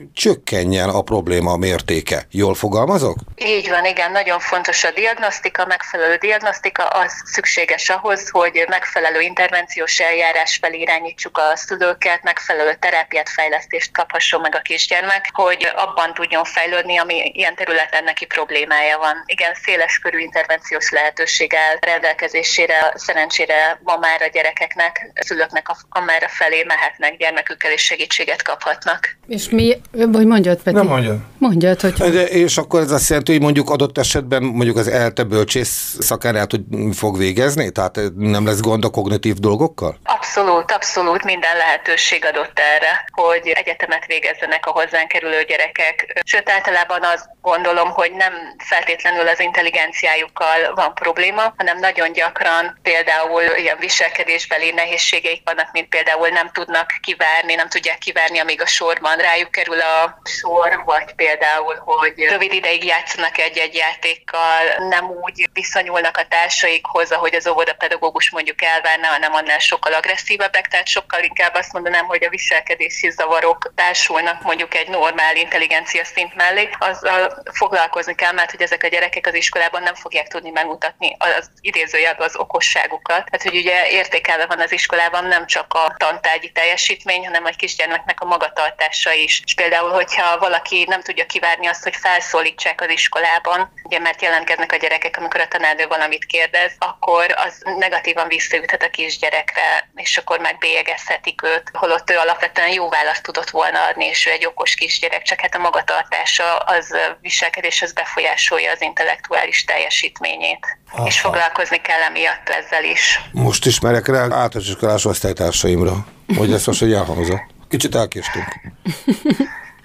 csökkenjen 0.66 0.88
a 0.88 1.02
probléma 1.02 1.56
mértéke. 1.56 2.26
Jól 2.30 2.54
fogalmazok? 2.54 3.16
Így 3.36 3.68
van, 3.68 3.84
igen, 3.84 4.12
nagyon 4.12 4.40
fontos 4.40 4.84
a 4.84 4.90
diagnosztika, 4.90 5.66
megfelelő 5.66 6.16
diagnosztika, 6.16 6.84
az 6.84 7.12
szükséges 7.24 7.88
ahhoz, 7.88 8.28
hogy 8.30 8.64
megfelelő 8.68 9.20
intervenciós 9.20 9.98
eljárás 9.98 10.58
felé 10.62 10.78
irányítsuk 10.78 11.38
a 11.38 11.56
szülőket, 11.56 12.22
megfelelő 12.22 12.76
terápiát, 12.80 13.28
fejlesztést 13.28 13.92
kaphasson 13.92 14.40
meg 14.40 14.54
a 14.54 14.60
kisgyermek, 14.60 15.30
hogy 15.32 15.72
abban 15.76 16.14
tudjon 16.14 16.44
fejlődni, 16.44 16.96
ami 16.98 17.30
ilyen 17.34 17.54
területen 17.54 18.04
neki 18.04 18.26
problémája 18.26 18.98
van. 18.98 19.22
Igen, 19.26 19.54
széles 19.64 19.98
körű 19.98 20.18
intervenciós 20.18 20.90
lehetőség 20.90 21.54
áll 21.54 21.76
rendelkezésére. 21.80 22.92
Szerencsére 22.94 23.80
ma 23.82 23.96
már 23.96 24.22
a 24.22 24.30
gyerekeknek, 24.32 25.12
a 25.14 25.24
szülőknek 25.24 25.66
amerre 25.88 26.28
felé 26.28 26.62
mehetnek 26.62 27.16
gyermekükkel 27.16 27.72
és 27.72 27.82
segítséget 27.82 28.42
kaphatnak. 28.42 29.16
És 29.28 29.48
mi, 29.48 29.80
vagy 29.90 30.26
mondjad 30.56 30.62
Peti? 30.62 30.76
Nem 30.76 30.86
mondjad. 30.86 31.18
Mondjad, 31.38 31.80
hogy... 31.80 32.12
De, 32.12 32.26
és 32.26 32.56
akkor 32.56 32.80
ez 32.80 32.90
azt 32.90 33.08
jelenti, 33.08 33.32
hogy 33.32 33.40
mondjuk 33.40 33.70
adott 33.70 33.98
esetben 33.98 34.42
mondjuk 34.42 34.76
az 34.76 34.88
ELTE 34.88 35.24
bölcsész 35.24 35.96
szakárát 35.98 36.50
hogy 36.50 36.62
fog 36.92 37.18
végezni? 37.18 37.70
Tehát 37.70 38.00
nem 38.16 38.46
lesz 38.46 38.60
gond 38.60 38.84
a 38.84 38.90
kognitív 38.90 39.34
dolgokkal? 39.34 39.98
Abszolút, 40.04 40.70
abszolút 40.70 41.24
minden 41.24 41.56
lehetőség 41.56 42.24
adott 42.24 42.58
erre, 42.74 43.04
hogy 43.12 43.52
egyetemet 43.54 44.06
végezzenek 44.06 44.66
a 44.66 44.70
hozzánk 44.70 45.08
kerülő 45.08 45.42
gyerekek. 45.48 46.20
Sőt, 46.24 46.50
általában 46.50 47.00
azt 47.02 47.28
gondolom, 47.40 47.88
hogy 47.90 48.12
nem 48.12 48.32
feltétlenül 48.58 49.28
az 49.28 49.40
intelligenciájukkal 49.40 50.74
van 50.74 50.94
probléma, 50.94 51.54
hanem 51.56 51.78
nagyon 51.78 52.12
gyakran 52.12 52.78
például 52.82 53.42
ilyen 53.58 53.78
viselkedésbeli 53.80 54.70
nehézségeik 54.70 55.42
vannak, 55.44 55.68
mint 55.72 55.88
például 55.88 56.28
nem 56.28 56.50
tudnak 56.52 56.88
kivárni, 57.00 57.54
nem 57.54 57.68
tudják 57.68 57.98
kivárni, 57.98 58.38
amíg 58.38 58.60
a 58.62 58.66
sorban 58.66 59.16
rájuk 59.16 59.50
kerül 59.50 59.80
a 59.80 60.18
sor, 60.38 60.82
vagy 60.84 61.14
például, 61.14 61.82
hogy 61.84 62.14
rövid 62.16 62.52
ideig 62.52 62.84
játszanak 62.84 63.38
egy-egy 63.38 63.74
játékkal, 63.74 64.88
nem 64.88 65.10
úgy 65.10 65.48
viszonyulnak 65.52 66.16
a 66.16 66.26
társaikhoz, 66.28 67.12
ahogy 67.12 67.34
az 67.34 67.46
óvodapedagógus 67.46 68.30
mondjuk 68.30 68.62
elvárna, 68.62 69.06
hanem 69.06 69.32
annál 69.32 69.58
sokkal 69.58 69.92
agresszívebbek, 69.92 70.68
tehát 70.68 70.86
sokkal 70.86 71.22
inkább 71.22 71.54
azt 71.54 71.72
mondanám, 71.72 72.04
hogy 72.04 72.24
a 72.24 72.28
viselkedési 72.28 73.10
zavarok 73.10 73.72
társulnak 73.74 74.42
mondjuk 74.42 74.74
egy 74.74 74.88
normál 74.88 75.36
intelligencia 75.36 76.04
szint 76.04 76.34
mellé, 76.34 76.68
azzal 76.78 77.42
foglalkozni 77.52 78.14
kell, 78.14 78.32
mert 78.32 78.50
hogy 78.50 78.62
ezek 78.62 78.82
a 78.82 78.88
gyerekek 78.88 79.26
az 79.26 79.34
iskolában 79.34 79.82
nem 79.82 79.94
fogják 79.94 80.28
tudni 80.28 80.50
megmutatni 80.50 81.16
az 81.18 81.50
idézőjelben 81.60 82.26
az 82.26 82.36
okosságukat. 82.36 83.24
Tehát, 83.24 83.42
hogy 83.42 83.56
ugye 83.56 83.90
értékelve 83.90 84.46
van 84.46 84.60
az 84.60 84.72
iskolában 84.72 85.24
nem 85.24 85.46
csak 85.46 85.74
a 85.74 85.94
tantárgyi 85.96 86.50
teljesítmény, 86.52 87.24
hanem 87.24 87.44
a 87.44 87.50
kisgyermeknek 87.56 88.20
a 88.20 88.24
magatartása 88.24 89.12
is. 89.12 89.42
És 89.44 89.54
például, 89.54 89.90
hogyha 89.90 90.25
valaki 90.38 90.84
nem 90.88 91.02
tudja 91.02 91.26
kivárni 91.26 91.66
azt, 91.66 91.82
hogy 91.82 91.96
felszólítsák 91.96 92.80
az 92.80 92.90
iskolában, 92.90 93.72
ugye 93.82 93.98
mert 93.98 94.22
jelentkeznek 94.22 94.72
a 94.72 94.76
gyerekek, 94.76 95.16
amikor 95.18 95.40
a 95.40 95.48
tanárnő 95.48 95.86
valamit 95.86 96.24
kérdez, 96.24 96.72
akkor 96.78 97.34
az 97.46 97.62
negatívan 97.78 98.28
visszaüthet 98.28 98.82
a 98.82 98.90
kisgyerekre, 98.90 99.88
és 99.94 100.16
akkor 100.16 100.38
megbélyegezhetik 100.38 101.42
őt, 101.42 101.70
holott 101.72 102.10
ő 102.10 102.16
alapvetően 102.16 102.72
jó 102.72 102.88
választ 102.88 103.22
tudott 103.22 103.50
volna 103.50 103.78
adni, 103.86 104.04
és 104.04 104.26
ő 104.26 104.30
egy 104.30 104.46
okos 104.46 104.74
kisgyerek, 104.74 105.22
csak 105.22 105.40
hát 105.40 105.54
a 105.54 105.58
magatartása 105.58 106.56
az 106.56 106.96
viselkedés 107.20 107.82
az 107.82 107.92
befolyásolja 107.92 108.70
az 108.72 108.80
intellektuális 108.82 109.64
teljesítményt 109.64 110.24
eredményét. 110.26 110.78
Aha. 110.92 111.06
És 111.06 111.20
foglalkozni 111.20 111.80
kell 111.80 112.00
emiatt 112.00 112.48
ezzel 112.48 112.84
is. 112.84 113.20
Most 113.32 113.66
ismerek 113.66 114.06
rá 114.06 114.20
általános 114.20 114.68
iskolás 114.68 115.04
osztálytársaimra, 115.04 116.06
hogy 116.36 116.52
ezt 116.52 116.66
most 116.66 116.80
hogy 116.80 116.92
elhangzott. 116.92 117.42
Kicsit 117.68 117.94
elkéstünk. 117.94 118.46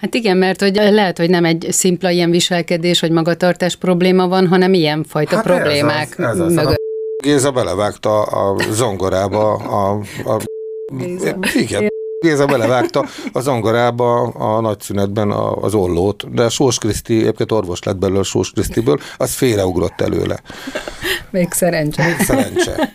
Hát 0.01 0.13
igen, 0.13 0.37
mert 0.37 0.61
hogy 0.61 0.75
lehet, 0.75 1.17
hogy 1.17 1.29
nem 1.29 1.45
egy 1.45 1.67
szimpla 1.69 2.09
ilyen 2.09 2.31
viselkedés 2.31 2.99
vagy 2.99 3.11
magatartás 3.11 3.75
probléma 3.75 4.27
van, 4.27 4.47
hanem 4.47 4.73
ilyen 4.73 5.03
fajta 5.03 5.35
hát 5.35 5.43
problémák 5.43 6.15
ez 6.17 6.25
az, 6.25 6.39
ez 6.39 6.39
az. 6.39 6.53
mögött. 6.53 6.79
Géza 7.23 7.51
belevágta 7.51 8.21
a 8.21 8.55
zongorába 8.71 9.53
a, 9.53 9.99
a 10.25 10.41
Géza. 10.93 11.37
Igen, 11.53 11.87
Géza 12.19 12.45
belevágta 12.45 13.05
a 13.31 13.39
zongorába 13.39 14.21
a 14.21 14.61
nagyszünetben 14.61 15.31
az 15.61 15.73
ollót, 15.73 16.33
de 16.33 16.49
Sós 16.49 16.77
Kriszti, 16.77 17.19
egyébként 17.19 17.51
orvos 17.51 17.83
lett 17.83 17.97
belőle 17.97 18.23
Sós 18.23 18.51
Krisztiből, 18.51 18.99
az 19.17 19.33
félreugrott 19.33 20.01
előle. 20.01 20.41
Még 21.29 21.51
szerencse. 21.51 22.05
Még 22.05 22.15
szerencse. 22.19 22.93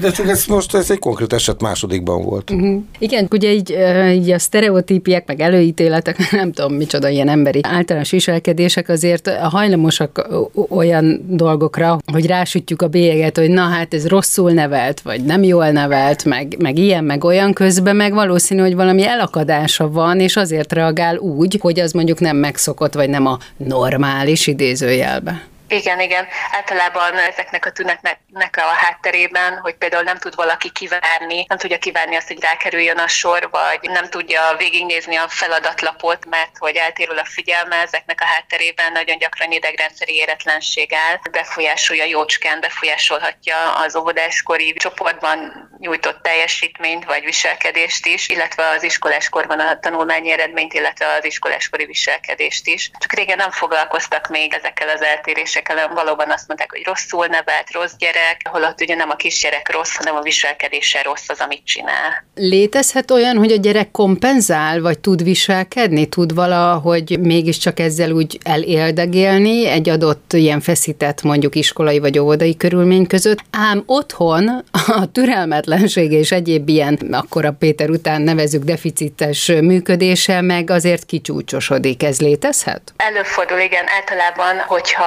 De 0.00 0.10
csak 0.10 0.28
ez 0.28 0.46
most 0.46 0.74
ez 0.74 0.90
egy 0.90 0.98
konkrét 0.98 1.32
eset 1.32 1.60
másodikban 1.60 2.22
volt. 2.22 2.50
Uh-huh. 2.50 2.82
Igen, 2.98 3.28
ugye 3.30 3.52
így, 3.52 3.76
így 4.12 4.30
a 4.30 4.38
sztereotípiek, 4.38 5.26
meg 5.26 5.40
előítéletek, 5.40 6.30
nem 6.30 6.52
tudom 6.52 6.74
micsoda 6.74 7.08
ilyen 7.08 7.28
emberi 7.28 7.60
általános 7.62 8.10
viselkedések 8.10 8.88
azért 8.88 9.28
hajlamosak 9.28 10.28
olyan 10.68 11.24
dolgokra, 11.28 11.98
hogy 12.12 12.26
rásütjük 12.26 12.82
a 12.82 12.88
bélyeget, 12.88 13.38
hogy 13.38 13.50
na 13.50 13.62
hát 13.62 13.94
ez 13.94 14.06
rosszul 14.08 14.50
nevelt, 14.50 15.00
vagy 15.00 15.24
nem 15.24 15.42
jól 15.42 15.70
nevelt, 15.70 16.24
meg, 16.24 16.56
meg 16.58 16.78
ilyen, 16.78 17.04
meg 17.04 17.24
olyan 17.24 17.52
közben, 17.52 17.96
meg 17.96 18.12
valószínű, 18.12 18.60
hogy 18.60 18.74
valami 18.74 19.06
elakadása 19.06 19.90
van, 19.90 20.20
és 20.20 20.36
azért 20.36 20.72
reagál 20.72 21.16
úgy, 21.16 21.58
hogy 21.60 21.80
az 21.80 21.92
mondjuk 21.92 22.20
nem 22.20 22.36
megszokott, 22.36 22.94
vagy 22.94 23.08
nem 23.08 23.26
a 23.26 23.38
normális 23.56 24.46
idézőjelbe. 24.46 25.52
Igen, 25.68 26.00
igen. 26.00 26.26
Általában 26.50 27.18
ezeknek 27.18 27.66
a 27.66 27.72
tünetnek 27.72 28.56
a 28.56 28.60
hátterében, 28.60 29.58
hogy 29.58 29.74
például 29.74 30.02
nem 30.02 30.18
tud 30.18 30.34
valaki 30.34 30.70
kivárni, 30.70 31.44
nem 31.48 31.58
tudja 31.58 31.78
kivárni 31.78 32.16
azt, 32.16 32.28
hogy 32.28 32.40
rákerüljön 32.40 32.98
a 32.98 33.08
sor, 33.08 33.48
vagy 33.50 33.90
nem 33.90 34.08
tudja 34.08 34.54
végignézni 34.58 35.16
a 35.16 35.28
feladatlapot, 35.28 36.26
mert 36.26 36.58
hogy 36.58 36.76
eltérül 36.76 37.18
a 37.18 37.24
figyelme, 37.24 37.76
ezeknek 37.76 38.20
a 38.20 38.24
hátterében 38.24 38.92
nagyon 38.92 39.18
gyakran 39.18 39.52
idegrendszeri 39.52 40.14
éretlenség 40.14 40.92
áll, 40.92 41.18
befolyásolja 41.30 42.04
jócskán, 42.04 42.60
befolyásolhatja 42.60 43.74
az 43.74 43.96
óvodáskori 43.96 44.72
csoportban 44.72 45.68
nyújtott 45.78 46.22
teljesítményt 46.22 47.04
vagy 47.04 47.24
viselkedést 47.24 48.06
is, 48.06 48.28
illetve 48.28 48.68
az 48.68 48.82
iskoláskorban 48.82 49.60
a 49.60 49.78
tanulmányi 49.78 50.30
eredményt, 50.30 50.74
illetve 50.74 51.06
az 51.06 51.24
iskoláskori 51.24 51.84
viselkedést 51.84 52.66
is. 52.66 52.90
Csak 52.98 53.12
régen 53.12 53.36
nem 53.36 53.50
foglalkoztak 53.50 54.28
még 54.28 54.54
ezekkel 54.54 54.88
az 54.88 55.02
eltérésekkel 55.02 55.62
hanem 55.68 55.94
valóban 55.94 56.30
azt 56.30 56.48
mondták, 56.48 56.70
hogy 56.70 56.82
rosszul 56.84 57.26
nevelt, 57.26 57.72
rossz 57.72 57.92
gyerek, 57.98 58.40
holott 58.50 58.80
ugye 58.80 58.94
nem 58.94 59.10
a 59.10 59.16
kisgyerek 59.16 59.72
rossz, 59.72 59.96
hanem 59.96 60.14
a 60.14 60.20
viselkedése 60.20 61.02
rossz 61.02 61.28
az, 61.28 61.40
amit 61.40 61.64
csinál. 61.64 62.24
Létezhet 62.34 63.10
olyan, 63.10 63.36
hogy 63.36 63.52
a 63.52 63.56
gyerek 63.56 63.90
kompenzál, 63.90 64.80
vagy 64.80 64.98
tud 64.98 65.22
viselkedni, 65.22 66.06
tud 66.06 66.34
valahogy 66.34 67.18
mégiscsak 67.20 67.80
ezzel 67.80 68.10
úgy 68.10 68.38
eléldegélni 68.42 69.66
egy 69.68 69.88
adott 69.88 70.32
ilyen 70.32 70.60
feszített 70.60 71.22
mondjuk 71.22 71.54
iskolai 71.54 71.98
vagy 71.98 72.18
óvodai 72.18 72.56
körülmény 72.56 73.06
között, 73.06 73.38
ám 73.50 73.82
otthon 73.86 74.64
a 74.86 75.12
türelmetlenség 75.12 76.12
és 76.12 76.32
egyéb 76.32 76.68
ilyen, 76.68 76.98
akkor 77.12 77.44
a 77.44 77.52
Péter 77.58 77.90
után 77.90 78.22
nevezük 78.22 78.62
deficites 78.62 79.46
működése 79.46 80.40
meg 80.40 80.70
azért 80.70 81.04
kicsúcsosodik. 81.06 82.02
Ez 82.02 82.20
létezhet? 82.20 82.92
Előfordul, 82.96 83.58
igen. 83.58 83.84
Általában, 83.88 84.58
hogyha 84.66 85.06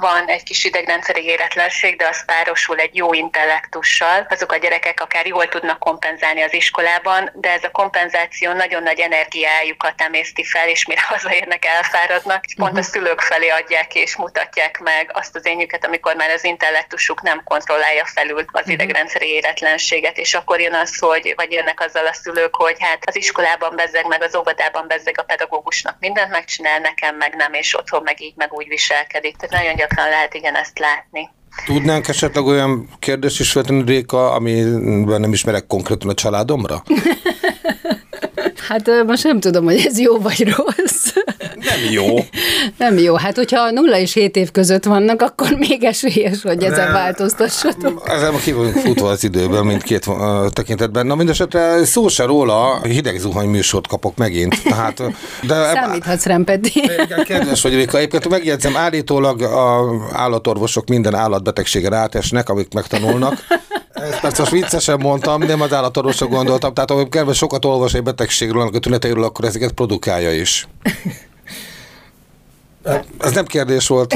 van 0.00 0.26
egy 0.26 0.42
kis 0.42 0.64
idegrendszeri 0.64 1.24
éretlenség, 1.24 1.96
de 1.96 2.08
az 2.08 2.24
párosul 2.24 2.78
egy 2.78 2.96
jó 2.96 3.12
intellektussal. 3.12 4.26
Azok 4.30 4.52
a 4.52 4.56
gyerekek 4.56 5.00
akár 5.00 5.26
jól 5.26 5.48
tudnak 5.48 5.78
kompenzálni 5.78 6.42
az 6.42 6.54
iskolában, 6.54 7.30
de 7.34 7.52
ez 7.52 7.64
a 7.64 7.70
kompenzáció 7.70 8.52
nagyon 8.52 8.82
nagy 8.82 9.00
energiájukat 9.00 10.00
emészti 10.00 10.44
fel, 10.44 10.68
és 10.68 10.86
mire 10.86 11.02
hazaérnek, 11.14 11.64
elfáradnak, 11.64 12.44
és 12.46 12.54
pont 12.54 12.76
a 12.76 12.80
mhm. 12.80 12.88
szülők 12.88 13.20
felé 13.20 13.48
adják 13.48 13.94
és 13.94 14.16
mutatják 14.16 14.78
meg 14.78 15.10
azt 15.12 15.36
az 15.36 15.46
énjüket, 15.46 15.84
amikor 15.84 16.14
már 16.14 16.30
az 16.30 16.44
intellektusuk 16.44 17.22
nem 17.22 17.42
kontrollálja 17.44 18.04
felül 18.04 18.44
az 18.52 18.62
mhm. 18.62 18.70
idegrendszeri 18.70 19.28
éretlenséget, 19.28 20.18
és 20.18 20.34
akkor 20.34 20.60
jön 20.60 20.74
az, 20.74 20.98
hogy, 20.98 21.32
vagy 21.36 21.52
jönnek 21.52 21.80
azzal 21.80 22.06
a 22.06 22.12
szülők, 22.12 22.54
hogy 22.54 22.76
hát 22.78 23.02
az 23.06 23.16
iskolában 23.16 23.76
bezzeg, 23.76 24.06
meg 24.06 24.22
az 24.22 24.36
óvodában 24.36 24.88
bezzeg 24.88 25.18
a 25.18 25.22
pedagógusnak 25.22 25.96
mindent 26.00 26.30
megcsinál, 26.30 26.78
nekem 26.78 27.16
meg 27.16 27.34
nem, 27.34 27.52
és 27.52 27.76
otthon 27.76 28.02
meg 28.02 28.20
így, 28.20 28.34
meg 28.36 28.52
úgy 28.52 28.68
viselkedik. 28.68 29.36
Tehát 29.36 29.64
nagyon 29.64 29.73
gyakran 29.76 30.08
lehet 30.08 30.34
igen 30.34 30.56
ezt 30.56 30.78
látni. 30.78 31.30
Tudnánk 31.66 32.08
esetleg 32.08 32.44
olyan 32.44 32.88
kérdést 32.98 33.40
is 33.40 33.52
feltenni, 33.52 33.84
Réka, 33.84 34.32
amiben 34.32 35.20
nem 35.20 35.32
ismerek 35.32 35.66
konkrétan 35.66 36.08
a 36.08 36.14
családomra? 36.14 36.82
Hát 38.68 38.90
most 39.06 39.24
nem 39.24 39.40
tudom, 39.40 39.64
hogy 39.64 39.82
ez 39.86 39.98
jó 39.98 40.18
vagy 40.18 40.54
rossz. 40.56 41.12
Nem 41.38 41.90
jó. 41.90 42.04
Nem 42.78 42.98
jó. 42.98 43.14
Hát, 43.14 43.36
hogyha 43.36 43.70
0 43.70 43.98
és 43.98 44.12
7 44.12 44.36
év 44.36 44.50
között 44.50 44.84
vannak, 44.84 45.22
akkor 45.22 45.50
még 45.50 45.84
esélyes, 45.84 46.42
hogy 46.42 46.62
ezen 46.62 46.92
változtassatok. 46.92 48.02
Ezen 48.08 48.36
ki 48.42 48.52
vagyunk 48.52 48.76
futva 48.76 49.08
az 49.08 49.24
időben, 49.24 49.66
mindkét 49.66 50.06
tekintetben. 50.52 51.06
Na 51.06 51.14
mindesetre 51.14 51.84
szó 51.84 52.08
se 52.08 52.24
róla, 52.24 52.80
hideg 52.82 53.18
zuhany 53.18 53.48
műsort 53.48 53.86
kapok 53.86 54.16
megint. 54.16 54.62
Tehát, 54.62 55.02
de 55.42 55.54
Számíthatsz 55.72 56.24
rám 56.24 56.44
pedig. 56.44 56.76
Igen, 56.76 57.24
kedves 57.24 57.62
vagy, 57.62 57.74
Réka. 57.74 57.96
Egyébként 57.96 58.28
megjegyzem, 58.28 58.76
állítólag 58.76 59.42
a 59.42 59.92
állatorvosok 60.12 60.88
minden 60.88 61.14
állatbetegségen 61.14 61.92
átesnek, 61.92 62.48
amik 62.48 62.74
megtanulnak. 62.74 63.46
Ezt 64.10 64.20
persze 64.20 64.40
most 64.40 64.52
viccesen 64.52 64.98
mondtam, 65.00 65.42
nem 65.42 65.60
az 65.60 65.72
állatorvosok 65.72 66.30
gondoltam. 66.30 66.74
Tehát, 66.74 66.90
ha 66.90 67.08
kedves 67.08 67.36
sokat 67.36 67.64
olvas 67.64 67.94
egy 67.94 68.02
betegségről, 68.02 68.70
a 68.74 68.78
tüneteiről, 68.78 69.24
akkor 69.24 69.44
ezeket 69.44 69.72
produkálja 69.72 70.32
is. 70.32 70.68
Ez 73.18 73.32
nem 73.32 73.44
kérdés 73.44 73.86
volt, 73.88 74.14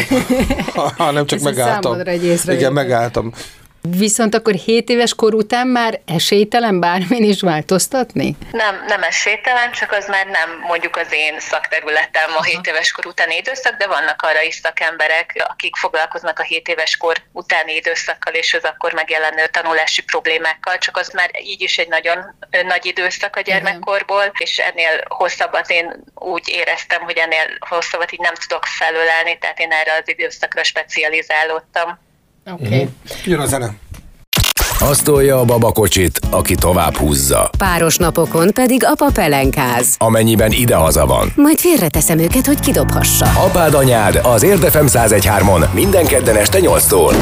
hanem 0.97 1.27
csak 1.27 1.39
Ez 1.39 1.45
megálltam. 1.45 2.01
Igen, 2.47 2.73
megálltam. 2.73 3.33
Viszont 3.83 4.35
akkor 4.35 4.55
7 4.55 4.89
éves 4.89 5.15
kor 5.15 5.35
után 5.35 5.67
már 5.67 6.01
esélytelen 6.07 6.81
bármin 6.81 7.23
is 7.23 7.41
változtatni? 7.41 8.37
Nem, 8.53 8.85
nem 8.87 9.03
esélytelen, 9.03 9.73
csak 9.73 9.93
az 9.93 10.07
már 10.07 10.27
nem 10.27 10.59
mondjuk 10.67 10.97
az 10.97 11.07
én 11.11 11.41
szakterületem 11.41 12.31
a 12.37 12.43
7 12.43 12.67
éves 12.67 12.93
kor 12.93 13.07
utáni 13.07 13.37
időszak, 13.37 13.77
de 13.77 13.87
vannak 13.87 14.23
arra 14.23 14.43
is 14.43 14.55
szakemberek, 14.55 15.45
akik 15.49 15.77
foglalkoznak 15.77 16.39
a 16.39 16.43
7 16.43 16.69
éves 16.69 16.97
kor 16.97 17.17
utáni 17.33 17.75
időszakkal 17.75 18.35
és 18.35 18.55
az 18.55 18.65
akkor 18.65 18.93
megjelenő 18.93 19.47
tanulási 19.47 20.03
problémákkal, 20.03 20.79
csak 20.79 20.97
az 20.97 21.09
már 21.09 21.31
így 21.43 21.61
is 21.61 21.79
egy 21.79 21.89
nagyon 21.89 22.19
nagy 22.63 22.87
időszak 22.87 23.37
a 23.37 23.41
gyermekkorból, 23.41 24.33
és 24.39 24.59
ennél 24.59 25.03
hosszabbat 25.09 25.71
én 25.71 26.05
úgy 26.15 26.49
éreztem, 26.49 27.03
hogy 27.03 27.17
ennél 27.17 27.57
hosszabbat 27.59 28.13
így 28.13 28.21
nem 28.21 28.35
tudok 28.35 28.65
felölelni, 28.65 29.39
tehát 29.39 29.59
én 29.59 29.73
erre 29.73 29.93
az 29.93 30.09
időszakra 30.09 30.65
specializálódtam. 30.65 32.07
Oké. 32.53 32.65
Okay. 32.65 32.79
Uh-huh. 32.79 32.91
Jön 33.25 33.41
a 33.41 33.47
zene. 33.47 33.75
Azt 34.81 35.05
tolja 35.05 35.39
a 35.41 35.45
babakocsit, 35.45 36.21
aki 36.31 36.55
tovább 36.55 36.97
húzza. 36.97 37.51
Páros 37.59 37.97
napokon 37.97 38.53
pedig 38.53 38.85
apa 38.85 39.11
pelenkáz. 39.15 39.95
Amennyiben 39.99 40.53
idehaza 40.53 41.07
van. 41.07 41.33
Majd 41.37 41.59
félreteszem 41.59 42.19
őket, 42.19 42.47
hogy 42.47 42.61
kidobhassa. 42.61 43.25
Apád 43.25 43.75
anyád 43.75 44.21
az 44.23 44.43
Érdefem 44.43 44.87
1013-on 44.89 45.73
minden 45.73 46.07
kedden 46.07 46.37
este 46.37 46.59
8-tól. 46.63 47.15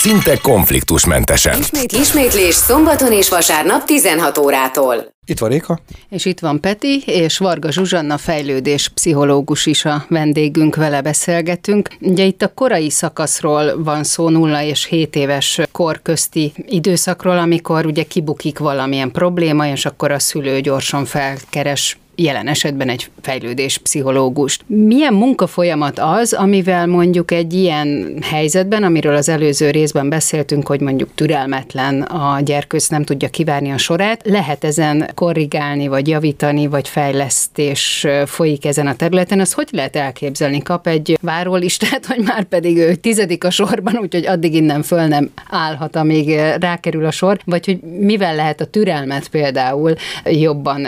Szinte 0.00 0.36
konfliktusmentesen. 0.42 1.58
Ismét, 1.58 1.92
ismétlés 1.92 2.54
szombaton 2.54 3.12
és 3.12 3.28
vasárnap 3.28 3.84
16 3.84 4.38
órától. 4.38 5.14
Itt 5.26 5.38
van 5.38 5.50
Réka. 5.50 5.78
És 6.08 6.24
itt 6.24 6.40
van 6.40 6.60
Peti, 6.60 7.02
és 7.06 7.38
Varga 7.38 7.72
Zsuzsanna 7.72 8.18
fejlődés 8.18 8.88
pszichológus 8.88 9.66
is 9.66 9.84
a 9.84 10.04
vendégünk, 10.08 10.76
vele 10.76 11.00
beszélgetünk. 11.00 11.88
Ugye 12.00 12.24
itt 12.24 12.42
a 12.42 12.54
korai 12.54 12.90
szakaszról 12.90 13.82
van 13.82 14.04
szó, 14.04 14.28
0 14.28 14.62
és 14.62 14.84
7 14.84 15.16
éves 15.16 15.60
kor 15.72 16.02
közti 16.02 16.52
időszakról, 16.66 17.38
amikor 17.38 17.86
ugye 17.86 18.02
kibukik 18.02 18.58
valamilyen 18.58 19.10
probléma, 19.10 19.66
és 19.66 19.84
akkor 19.84 20.10
a 20.10 20.18
szülő 20.18 20.60
gyorsan 20.60 21.04
felkeres 21.04 21.98
jelen 22.22 22.48
esetben 22.48 22.88
egy 22.88 23.10
fejlődés 23.20 23.78
pszichológust. 23.78 24.62
Milyen 24.66 25.14
munkafolyamat 25.14 25.98
az, 25.98 26.32
amivel 26.32 26.86
mondjuk 26.86 27.30
egy 27.30 27.54
ilyen 27.54 28.18
helyzetben, 28.22 28.82
amiről 28.82 29.14
az 29.14 29.28
előző 29.28 29.70
részben 29.70 30.08
beszéltünk, 30.08 30.66
hogy 30.66 30.80
mondjuk 30.80 31.14
türelmetlen 31.14 32.02
a 32.02 32.40
gyerkőc 32.40 32.88
nem 32.88 33.04
tudja 33.04 33.28
kivárni 33.28 33.70
a 33.70 33.78
sorát, 33.78 34.20
lehet 34.24 34.64
ezen 34.64 35.10
korrigálni, 35.14 35.88
vagy 35.88 36.08
javítani, 36.08 36.66
vagy 36.66 36.88
fejlesztés 36.88 38.06
folyik 38.26 38.64
ezen 38.64 38.86
a 38.86 38.94
területen, 38.94 39.40
az 39.40 39.52
hogy 39.52 39.68
lehet 39.72 39.96
elképzelni? 39.96 40.62
Kap 40.62 40.86
egy 40.86 41.18
várólistát, 41.22 42.06
hogy 42.06 42.24
már 42.24 42.44
pedig 42.44 42.76
ő 42.76 42.94
tizedik 42.94 43.44
a 43.44 43.50
sorban, 43.50 43.96
úgyhogy 43.96 44.26
addig 44.26 44.54
innen 44.54 44.82
föl 44.82 45.06
nem 45.06 45.30
állhat, 45.50 45.96
amíg 45.96 46.38
rákerül 46.60 47.04
a 47.04 47.10
sor, 47.10 47.38
vagy 47.44 47.64
hogy 47.64 47.80
mivel 47.80 48.34
lehet 48.34 48.60
a 48.60 48.64
türelmet 48.64 49.28
például 49.28 49.94
jobban, 50.24 50.86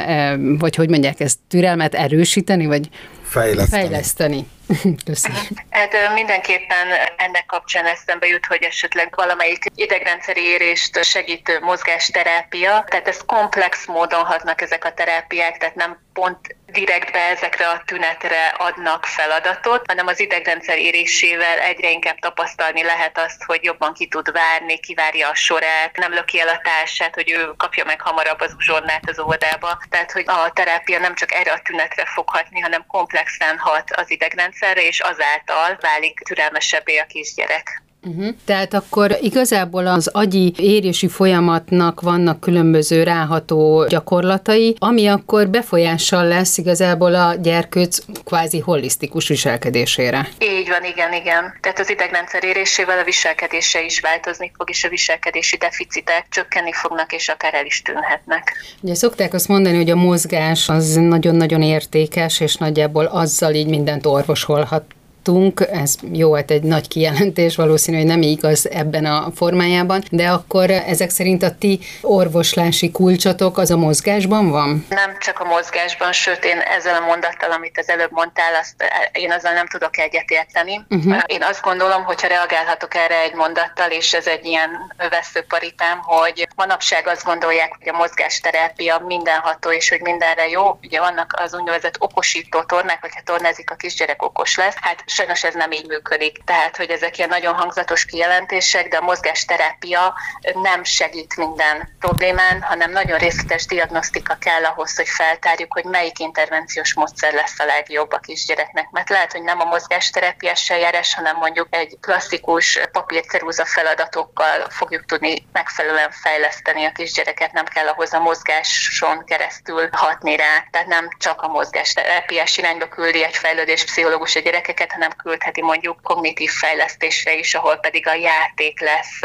vagy 0.58 0.74
hogy 0.74 0.88
mondják 0.88 1.20
ezt 1.22 1.38
türelmet 1.48 1.94
erősíteni, 1.94 2.66
vagy 2.66 2.88
fejleszteni? 3.22 3.82
fejleszteni. 3.82 4.46
Köszönöm. 5.04 5.38
Hát 5.70 6.14
mindenképpen 6.14 6.88
ennek 7.16 7.46
kapcsán 7.46 7.86
eszembe 7.86 8.26
jut, 8.26 8.46
hogy 8.46 8.62
esetleg 8.62 9.12
valamelyik 9.16 9.64
idegrendszeri 9.74 10.42
érést 10.42 11.04
segítő 11.04 11.60
mozgásterápia, 11.60 12.84
tehát 12.88 13.08
ez 13.08 13.20
komplex 13.26 13.86
módon 13.86 14.24
hatnak 14.24 14.60
ezek 14.60 14.84
a 14.84 14.94
terápiák, 14.94 15.58
tehát 15.58 15.74
nem 15.74 15.98
pont 16.12 16.56
direktbe 16.72 17.28
ezekre 17.28 17.68
a 17.68 17.82
tünetre 17.86 18.46
adnak 18.58 19.06
feladatot, 19.06 19.86
hanem 19.86 20.06
az 20.06 20.20
idegrendszer 20.20 20.78
érésével 20.78 21.58
egyre 21.58 21.90
inkább 21.90 22.18
tapasztalni 22.18 22.82
lehet 22.82 23.18
azt, 23.18 23.44
hogy 23.44 23.64
jobban 23.64 23.92
ki 23.94 24.08
tud 24.08 24.32
várni, 24.32 24.78
kivárja 24.78 25.28
a 25.28 25.34
sorát, 25.34 25.96
nem 25.96 26.12
löki 26.12 26.40
el 26.40 26.48
a 26.48 26.60
társát, 26.62 27.14
hogy 27.14 27.30
ő 27.30 27.54
kapja 27.56 27.84
meg 27.84 28.00
hamarabb 28.00 28.40
az 28.40 28.54
uzsonnát 28.56 29.08
az 29.08 29.18
óvodába. 29.18 29.82
Tehát, 29.90 30.12
hogy 30.12 30.24
a 30.26 30.50
terápia 30.52 30.98
nem 30.98 31.14
csak 31.14 31.32
erre 31.32 31.52
a 31.52 31.60
tünetre 31.64 32.06
fog 32.06 32.28
hatni, 32.28 32.60
hanem 32.60 32.86
komplexen 32.86 33.58
hat 33.58 33.90
az 33.90 34.10
idegrendszerre, 34.52 34.82
és 34.86 35.00
azáltal 35.00 35.78
válik 35.80 36.18
türelmesebbé 36.18 36.98
a 36.98 37.06
kisgyerek. 37.06 37.82
Uh-huh. 38.06 38.34
Tehát 38.44 38.74
akkor 38.74 39.16
igazából 39.20 39.86
az 39.86 40.06
agyi 40.06 40.52
érési 40.56 41.08
folyamatnak 41.08 42.00
vannak 42.00 42.40
különböző 42.40 43.02
ráható 43.02 43.86
gyakorlatai, 43.88 44.74
ami 44.78 45.06
akkor 45.06 45.48
befolyással 45.48 46.26
lesz 46.26 46.58
igazából 46.58 47.14
a 47.14 47.34
gyerkőc 47.34 47.98
kvázi 48.24 48.58
holisztikus 48.58 49.28
viselkedésére. 49.28 50.28
Így 50.38 50.68
van, 50.68 50.84
igen, 50.84 51.12
igen. 51.12 51.54
Tehát 51.60 51.78
az 51.78 51.90
idegrendszer 51.90 52.44
érésével 52.44 52.98
a 52.98 53.04
viselkedése 53.04 53.84
is 53.84 54.00
változni 54.00 54.52
fog, 54.56 54.70
és 54.70 54.84
a 54.84 54.88
viselkedési 54.88 55.56
deficitek 55.56 56.26
csökkenni 56.28 56.72
fognak, 56.72 57.12
és 57.12 57.28
akár 57.28 57.54
el 57.54 57.66
is 57.66 57.82
tűnhetnek. 57.82 58.52
Ugye 58.80 58.94
szokták 58.94 59.34
azt 59.34 59.48
mondani, 59.48 59.76
hogy 59.76 59.90
a 59.90 59.96
mozgás 59.96 60.68
az 60.68 60.94
nagyon-nagyon 60.94 61.62
értékes, 61.62 62.40
és 62.40 62.54
nagyjából 62.54 63.04
azzal 63.04 63.54
így 63.54 63.68
mindent 63.68 64.06
orvosolhat 64.06 64.84
láttunk, 65.24 65.66
ez 65.72 65.94
jó 66.12 66.28
volt 66.28 66.50
egy 66.50 66.62
nagy 66.62 66.88
kijelentés, 66.88 67.56
valószínű, 67.56 67.96
hogy 67.96 68.06
nem 68.06 68.22
igaz 68.22 68.70
ebben 68.70 69.04
a 69.04 69.30
formájában, 69.34 70.02
de 70.10 70.28
akkor 70.28 70.70
ezek 70.70 71.10
szerint 71.10 71.42
a 71.42 71.56
ti 71.58 71.80
orvoslási 72.00 72.90
kulcsotok 72.90 73.58
az 73.58 73.70
a 73.70 73.76
mozgásban 73.76 74.50
van? 74.50 74.86
Nem 74.88 75.16
csak 75.18 75.40
a 75.40 75.44
mozgásban, 75.44 76.12
sőt 76.12 76.44
én 76.44 76.58
ezzel 76.58 76.94
a 76.94 77.06
mondattal, 77.06 77.50
amit 77.50 77.78
az 77.78 77.88
előbb 77.88 78.10
mondtál, 78.10 78.54
azt 78.60 78.74
én 79.12 79.32
azzal 79.32 79.52
nem 79.52 79.66
tudok 79.66 79.98
egyetérteni. 79.98 80.84
Uh-huh. 80.90 81.22
Én 81.26 81.42
azt 81.42 81.62
gondolom, 81.62 82.04
hogyha 82.04 82.28
reagálhatok 82.28 82.94
erre 82.94 83.22
egy 83.22 83.34
mondattal, 83.34 83.90
és 83.90 84.12
ez 84.14 84.26
egy 84.26 84.44
ilyen 84.44 84.70
veszőparitám, 85.10 85.98
hogy 86.02 86.48
manapság 86.56 87.06
azt 87.06 87.24
gondolják, 87.24 87.76
hogy 87.78 87.88
a 87.88 87.96
mozgásterápia 87.96 89.02
mindenható, 89.06 89.72
és 89.72 89.88
hogy 89.88 90.00
mindenre 90.00 90.48
jó. 90.48 90.78
Ugye 90.82 91.00
vannak 91.00 91.34
az 91.44 91.54
úgynevezett 91.54 91.96
okosító 91.98 92.62
tornák, 92.62 93.00
hogyha 93.00 93.20
tornázik 93.24 93.70
a 93.70 93.74
kisgyerek 93.74 94.22
okos 94.22 94.56
lesz. 94.56 94.76
Hát 94.80 95.02
sajnos 95.12 95.44
ez 95.44 95.54
nem 95.54 95.72
így 95.72 95.86
működik. 95.86 96.44
Tehát, 96.44 96.76
hogy 96.76 96.90
ezek 96.90 97.16
ilyen 97.18 97.28
nagyon 97.28 97.54
hangzatos 97.54 98.04
kijelentések, 98.04 98.88
de 98.88 98.96
a 98.96 99.00
mozgásterápia 99.00 100.14
nem 100.52 100.84
segít 100.84 101.36
minden 101.36 101.96
problémán, 101.98 102.62
hanem 102.62 102.90
nagyon 102.90 103.18
részletes 103.18 103.66
diagnosztika 103.66 104.34
kell 104.34 104.64
ahhoz, 104.64 104.96
hogy 104.96 105.08
feltárjuk, 105.08 105.72
hogy 105.72 105.84
melyik 105.84 106.18
intervenciós 106.18 106.94
módszer 106.94 107.32
lesz 107.32 107.58
a 107.58 107.64
legjobb 107.64 108.12
a 108.12 108.18
kisgyereknek. 108.18 108.90
Mert 108.90 109.08
lehet, 109.08 109.32
hogy 109.32 109.42
nem 109.42 109.60
a 109.60 109.64
mozgásterápiás 109.64 110.70
eljárás, 110.70 111.14
hanem 111.14 111.36
mondjuk 111.36 111.66
egy 111.70 111.96
klasszikus 112.00 112.80
papírceruza 112.92 113.64
feladatokkal 113.64 114.66
fogjuk 114.70 115.04
tudni 115.04 115.46
megfelelően 115.52 116.10
fejleszteni 116.10 116.84
a 116.84 116.92
kisgyereket, 116.92 117.52
nem 117.52 117.64
kell 117.64 117.86
ahhoz 117.86 118.12
a 118.12 118.20
mozgáson 118.20 119.24
keresztül 119.24 119.88
hatni 119.92 120.36
rá. 120.36 120.64
Tehát 120.70 120.86
nem 120.86 121.08
csak 121.18 121.42
a 121.42 121.48
mozgásterápiás 121.48 122.58
irányba 122.58 122.88
küldi 122.88 123.24
egy 123.24 123.36
fejlődés 123.36 123.84
pszichológus 123.84 124.36
a 124.36 124.40
gyerekeket, 124.40 124.96
hanem 125.02 125.16
küldheti 125.16 125.62
mondjuk 125.62 126.02
kognitív 126.02 126.50
fejlesztésre 126.50 127.34
is, 127.34 127.54
ahol 127.54 127.76
pedig 127.76 128.06
a 128.06 128.14
játék 128.14 128.80
lesz 128.80 129.22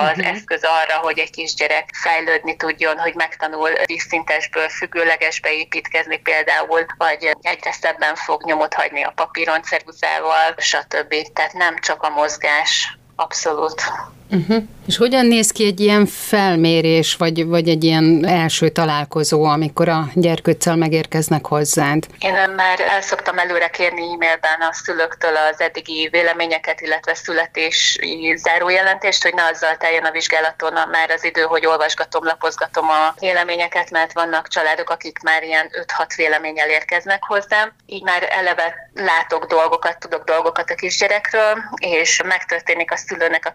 az 0.00 0.08
uh-huh. 0.08 0.26
eszköz 0.26 0.62
arra, 0.62 0.98
hogy 0.98 1.18
egy 1.18 1.30
kisgyerek 1.30 1.90
fejlődni 1.92 2.56
tudjon, 2.56 2.98
hogy 2.98 3.14
megtanul 3.14 3.70
vízszintesből 3.84 4.68
függőlegesbe 4.68 5.52
építkezni 5.52 6.18
például, 6.18 6.86
vagy 6.96 7.36
egyre 7.40 7.72
szebben 7.72 8.14
fog 8.14 8.44
nyomot 8.44 8.74
hagyni 8.74 9.02
a 9.02 9.12
papíron 9.14 9.62
ceruzával, 9.62 10.54
stb. 10.56 11.14
Tehát 11.32 11.52
nem 11.52 11.78
csak 11.78 12.02
a 12.02 12.08
mozgás, 12.08 12.98
abszolút. 13.16 13.82
Uh-huh. 14.30 14.62
És 14.88 14.96
hogyan 14.96 15.26
néz 15.26 15.50
ki 15.50 15.64
egy 15.66 15.80
ilyen 15.80 16.06
felmérés, 16.06 17.16
vagy, 17.16 17.46
vagy 17.46 17.68
egy 17.68 17.84
ilyen 17.84 18.26
első 18.26 18.68
találkozó, 18.68 19.44
amikor 19.44 19.88
a 19.88 20.08
gyerkőccel 20.14 20.76
megérkeznek 20.76 21.46
hozzád? 21.46 22.06
Én 22.18 22.32
már 22.56 22.80
el 22.80 23.00
szoktam 23.00 23.38
előre 23.38 23.68
kérni 23.68 24.02
e-mailben 24.02 24.60
a 24.70 24.72
szülőktől 24.72 25.36
az 25.52 25.60
eddigi 25.60 26.08
véleményeket, 26.10 26.80
illetve 26.80 27.14
születési 27.14 28.36
zárójelentést, 28.36 29.22
hogy 29.22 29.34
ne 29.34 29.42
azzal 29.42 29.76
teljen 29.76 30.04
a 30.04 30.10
vizsgálaton 30.10 30.72
már 30.90 31.10
az 31.10 31.24
idő, 31.24 31.42
hogy 31.42 31.66
olvasgatom, 31.66 32.24
lapozgatom 32.24 32.88
a 32.88 33.14
véleményeket, 33.20 33.90
mert 33.90 34.12
vannak 34.12 34.48
családok, 34.48 34.90
akik 34.90 35.18
már 35.22 35.42
ilyen 35.42 35.70
5-6 35.98 36.12
véleménnyel 36.16 36.68
érkeznek 36.68 37.22
hozzám. 37.24 37.72
Így 37.86 38.02
már 38.02 38.26
eleve 38.30 38.90
látok 38.94 39.46
dolgokat, 39.46 39.98
tudok 39.98 40.24
dolgokat 40.24 40.70
a 40.70 40.74
kisgyerekről, 40.74 41.58
és 41.76 42.22
megtörténik 42.24 42.92
a 42.92 42.96
szülőnek 42.96 43.46
a 43.46 43.52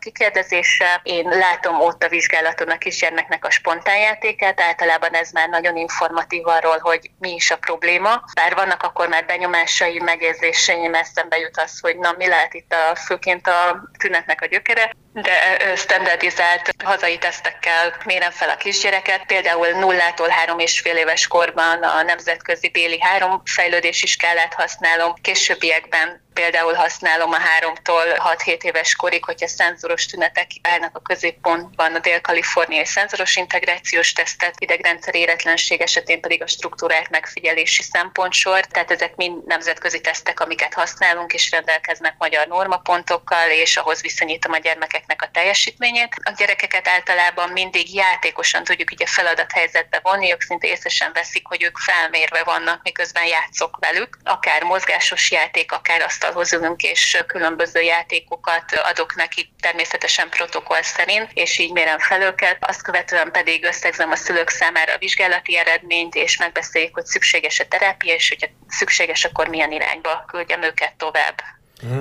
kikérdezése. 0.64 1.02
Én 1.04 1.28
látom 1.28 1.82
ott 1.82 2.04
a 2.04 2.10
vizsgálaton 2.10 2.70
a 2.70 2.78
kisgyermeknek 2.78 3.46
a 3.46 3.50
spontánjátékát, 3.50 4.62
általában 4.62 5.14
ez 5.14 5.32
már 5.32 5.50
nagyon 5.50 5.78
informatív 5.78 6.48
arról, 6.48 6.78
hogy 6.80 7.12
mi 7.20 7.34
is 7.34 7.52
a 7.52 7.58
probléma. 7.58 8.24
Bár 8.34 8.56
vannak 8.56 8.84
akkor 8.84 9.08
már 9.08 9.26
benyomásai, 9.26 10.00
megérzéseim, 10.00 10.94
eszembe 10.94 11.38
jut 11.38 11.58
az, 11.58 11.80
hogy 11.80 11.98
na 11.98 12.14
mi 12.18 12.28
lehet 12.28 12.54
itt 12.54 12.74
a, 12.74 12.96
főként 12.96 13.48
a 13.48 13.90
tünetnek 13.98 14.42
a 14.42 14.46
gyökere, 14.46 14.92
de 15.14 15.58
standardizált 15.76 16.76
hazai 16.84 17.18
tesztekkel 17.18 17.94
mérem 18.06 18.32
fel 18.32 18.50
a 18.50 18.58
kisgyereket. 18.58 19.26
Például 19.26 19.68
nullától 19.68 20.28
három 20.28 20.60
és 20.60 20.80
fél 20.80 20.96
éves 20.96 21.28
korban 21.28 21.84
a 21.84 22.02
nemzetközi 22.02 22.70
béli 22.70 23.02
három 23.02 23.42
fejlődési 23.46 24.08
skálát 24.08 24.54
használom, 24.54 25.14
későbbiekben 25.22 26.22
például 26.34 26.74
használom 26.74 27.32
a 27.32 27.40
háromtól 27.40 28.04
6-7 28.46 28.62
éves 28.62 28.96
korig, 28.96 29.24
hogyha 29.26 29.48
szenzoros 29.48 30.06
tünetek 30.06 30.48
állnak 30.62 30.98
a 30.98 31.02
középpontban, 31.02 31.96
a 31.96 32.00
dél-kaliforniai 32.00 32.86
szenzoros 32.86 33.36
integrációs 33.36 34.14
tesztet, 34.14 34.54
idegrendszer 34.58 35.16
éretlenség 35.16 35.82
esetén 35.82 36.22
pedig 36.22 36.42
a 36.42 36.48
struktúrált 36.48 37.10
megfigyelési 37.10 37.84
szempontsor, 37.84 38.66
tehát 38.66 38.92
ezek 38.92 39.16
mind 39.16 39.46
nemzetközi 39.46 40.02
tesztek, 40.02 40.40
amiket 40.40 40.74
használunk, 40.74 41.34
és 41.34 41.52
rendelkeznek 41.52 42.16
magyar 42.18 42.48
normapontokkal, 42.48 43.50
és 43.50 43.78
ahhoz 43.78 44.02
viszonyítom 44.02 44.52
a 44.52 44.58
gyermekeknek 45.04 45.22
a 45.22 45.32
teljesítményét. 45.32 46.16
A 46.24 46.34
gyerekeket 46.38 46.88
általában 46.88 47.50
mindig 47.50 47.94
játékosan 47.94 48.64
tudjuk 48.64 48.92
ugye 48.92 49.06
feladathelyzetbe 49.06 50.00
vonni, 50.04 50.32
ők 50.32 50.42
szinte 50.42 50.68
észesen 50.68 51.12
veszik, 51.14 51.48
hogy 51.48 51.64
ők 51.64 51.78
felmérve 51.78 52.44
vannak, 52.44 52.82
miközben 52.84 53.26
játszok 53.26 53.78
velük, 53.80 54.18
akár 54.24 54.64
mozgásos 54.64 55.32
játék, 55.32 55.72
akár 55.72 56.02
asztalhoz 56.02 56.54
ülünk, 56.54 56.82
és 56.82 57.24
különböző 57.28 57.82
játékokat 57.82 58.64
adok 58.92 59.16
neki 59.16 59.54
természetesen 59.60 60.30
protokoll 60.30 60.82
szerint, 60.82 61.30
és 61.34 61.58
így 61.58 61.72
mérem 61.72 62.00
fel 62.00 62.22
őket. 62.22 62.58
Azt 62.60 62.82
követően 62.82 63.32
pedig 63.32 63.64
összegzem 63.64 64.12
a 64.12 64.16
szülők 64.16 64.50
számára 64.50 64.94
a 64.94 64.98
vizsgálati 64.98 65.58
eredményt, 65.58 66.16
és 66.16 66.38
megbeszéljük, 66.38 66.94
hogy 66.94 67.06
szükséges 67.06 67.60
a 67.60 67.68
terápia, 67.68 68.14
és 68.14 68.30
hogyha 68.30 68.48
szükséges, 68.68 69.26
akkor 69.26 69.48
milyen 69.48 69.72
irányba 69.72 70.26
küldjem 70.28 70.64
őket 70.64 70.94
tovább. 70.98 71.42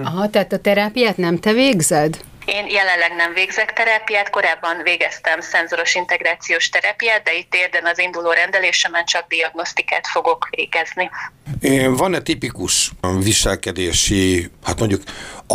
Aha, 0.05 0.31
tehát 0.31 0.53
a 0.53 0.59
terápiát 0.59 1.17
nem 1.17 1.39
te 1.39 1.53
végzed? 1.53 2.21
Én 2.45 2.67
jelenleg 2.67 3.15
nem 3.15 3.33
végzek 3.33 3.73
terápiát, 3.73 4.31
korábban 4.31 4.83
végeztem 4.83 5.41
szenzoros 5.41 5.95
integrációs 5.95 6.69
terápiát, 6.69 7.23
de 7.23 7.35
itt 7.35 7.55
érden 7.55 7.87
az 7.87 7.99
induló 7.99 8.31
rendelésemen 8.31 9.05
csak 9.05 9.29
diagnosztikát 9.29 10.07
fogok 10.07 10.49
végezni. 10.51 11.11
Van-e 11.89 12.21
tipikus 12.21 12.91
viselkedési, 13.23 14.51
hát 14.65 14.79
mondjuk 14.79 15.03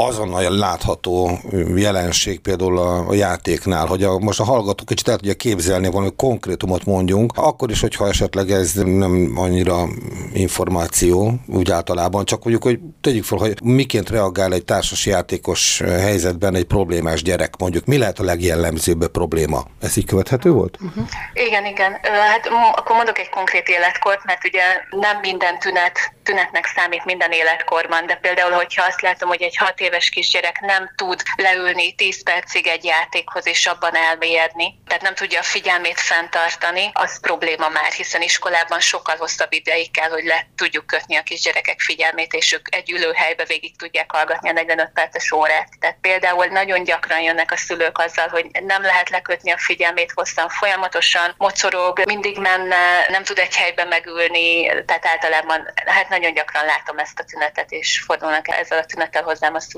azonnal 0.05 0.57
látható 0.57 1.39
jelenség 1.75 2.39
például 2.39 2.77
a, 2.77 3.13
játéknál, 3.13 3.85
hogy 3.85 4.03
a, 4.03 4.19
most 4.19 4.39
a 4.39 4.43
hallgató 4.43 4.83
kicsit 4.83 5.07
el 5.07 5.15
tudja 5.15 5.33
képzelni, 5.33 5.91
valami 5.91 6.11
konkrétumot 6.15 6.85
mondjunk, 6.85 7.31
akkor 7.35 7.69
is, 7.69 7.81
hogyha 7.81 8.07
esetleg 8.07 8.51
ez 8.51 8.73
nem 8.73 9.33
annyira 9.35 9.87
információ, 10.33 11.33
úgy 11.47 11.71
általában, 11.71 12.25
csak 12.25 12.43
mondjuk, 12.43 12.63
hogy 12.63 12.79
tegyük 13.01 13.23
fel, 13.23 13.37
hogy 13.37 13.63
miként 13.63 14.09
reagál 14.09 14.53
egy 14.53 14.65
társas 14.65 15.05
játékos 15.05 15.79
helyzetben 15.79 16.55
egy 16.55 16.65
problémás 16.65 17.21
gyerek, 17.21 17.53
mondjuk 17.57 17.85
mi 17.85 17.97
lehet 17.97 18.19
a 18.19 18.23
legjellemzőbb 18.23 19.07
probléma? 19.07 19.65
Ez 19.81 19.97
így 19.97 20.05
követhető 20.05 20.51
volt? 20.51 20.77
Uh-huh. 20.81 21.05
Igen, 21.33 21.65
igen. 21.65 21.91
Hát 22.01 22.49
akkor 22.75 22.95
mondok 22.95 23.19
egy 23.19 23.29
konkrét 23.29 23.67
életkort, 23.67 24.25
mert 24.25 24.45
ugye 24.45 24.63
nem 24.89 25.19
minden 25.21 25.59
tünet 25.59 26.15
tünetnek 26.27 26.65
számít 26.75 27.05
minden 27.05 27.31
életkorban, 27.31 28.05
de 28.05 28.15
például, 28.15 28.51
hogyha 28.51 28.83
azt 28.85 29.01
látom, 29.01 29.29
hogy 29.29 29.41
egy 29.41 29.57
hat 29.57 29.81
éves 29.87 30.09
kisgyerek 30.09 30.59
nem 30.59 30.91
tud 30.95 31.21
leülni 31.35 31.95
10 31.95 32.23
percig 32.23 32.67
egy 32.67 32.83
játékhoz 32.83 33.47
és 33.47 33.65
abban 33.65 33.95
elmélyedni, 33.95 34.79
tehát 34.87 35.01
nem 35.01 35.15
tudja 35.15 35.39
a 35.39 35.43
figyelmét 35.43 35.99
fenntartani, 35.99 36.89
az 36.93 37.19
probléma 37.19 37.69
már, 37.69 37.91
hiszen 37.91 38.21
iskolában 38.21 38.79
sokkal 38.79 39.15
hosszabb 39.15 39.53
ideig 39.53 39.91
kell, 39.91 40.09
hogy 40.09 40.23
le 40.23 40.47
tudjuk 40.55 40.85
kötni 40.85 41.15
a 41.15 41.23
kisgyerekek 41.23 41.79
figyelmét, 41.79 42.33
és 42.33 42.53
ők 42.53 42.75
egy 42.75 42.91
ülőhelybe 42.91 43.45
végig 43.45 43.77
tudják 43.77 44.11
hallgatni 44.11 44.49
a 44.49 44.51
45 44.51 44.89
perces 44.93 45.31
órát. 45.31 45.69
Tehát 45.79 45.97
például 46.01 46.45
nagyon 46.45 46.83
gyakran 46.83 47.21
jönnek 47.21 47.51
a 47.51 47.57
szülők 47.57 47.97
azzal, 47.97 48.27
hogy 48.27 48.45
nem 48.65 48.81
lehet 48.81 49.09
lekötni 49.09 49.51
a 49.51 49.57
figyelmét 49.57 50.11
hosszan, 50.11 50.49
folyamatosan 50.49 51.33
mocorog, 51.37 52.01
mindig 52.05 52.37
menne, 52.37 53.07
nem 53.09 53.23
tud 53.23 53.39
egy 53.39 53.55
helyben 53.55 53.87
megülni, 53.87 54.65
tehát 54.85 55.05
általában 55.05 55.73
hát 55.85 56.09
nagyon 56.09 56.33
gyakran 56.33 56.65
látom 56.65 56.97
ezt 56.97 57.19
a 57.19 57.23
tünetet, 57.23 57.71
és 57.71 58.03
fordulnak 58.05 58.47
ezzel 58.47 58.79
a 58.79 58.85
tünettel 58.85 59.23
hozzám 59.23 59.55
a 59.55 59.59
szülők. 59.59 59.76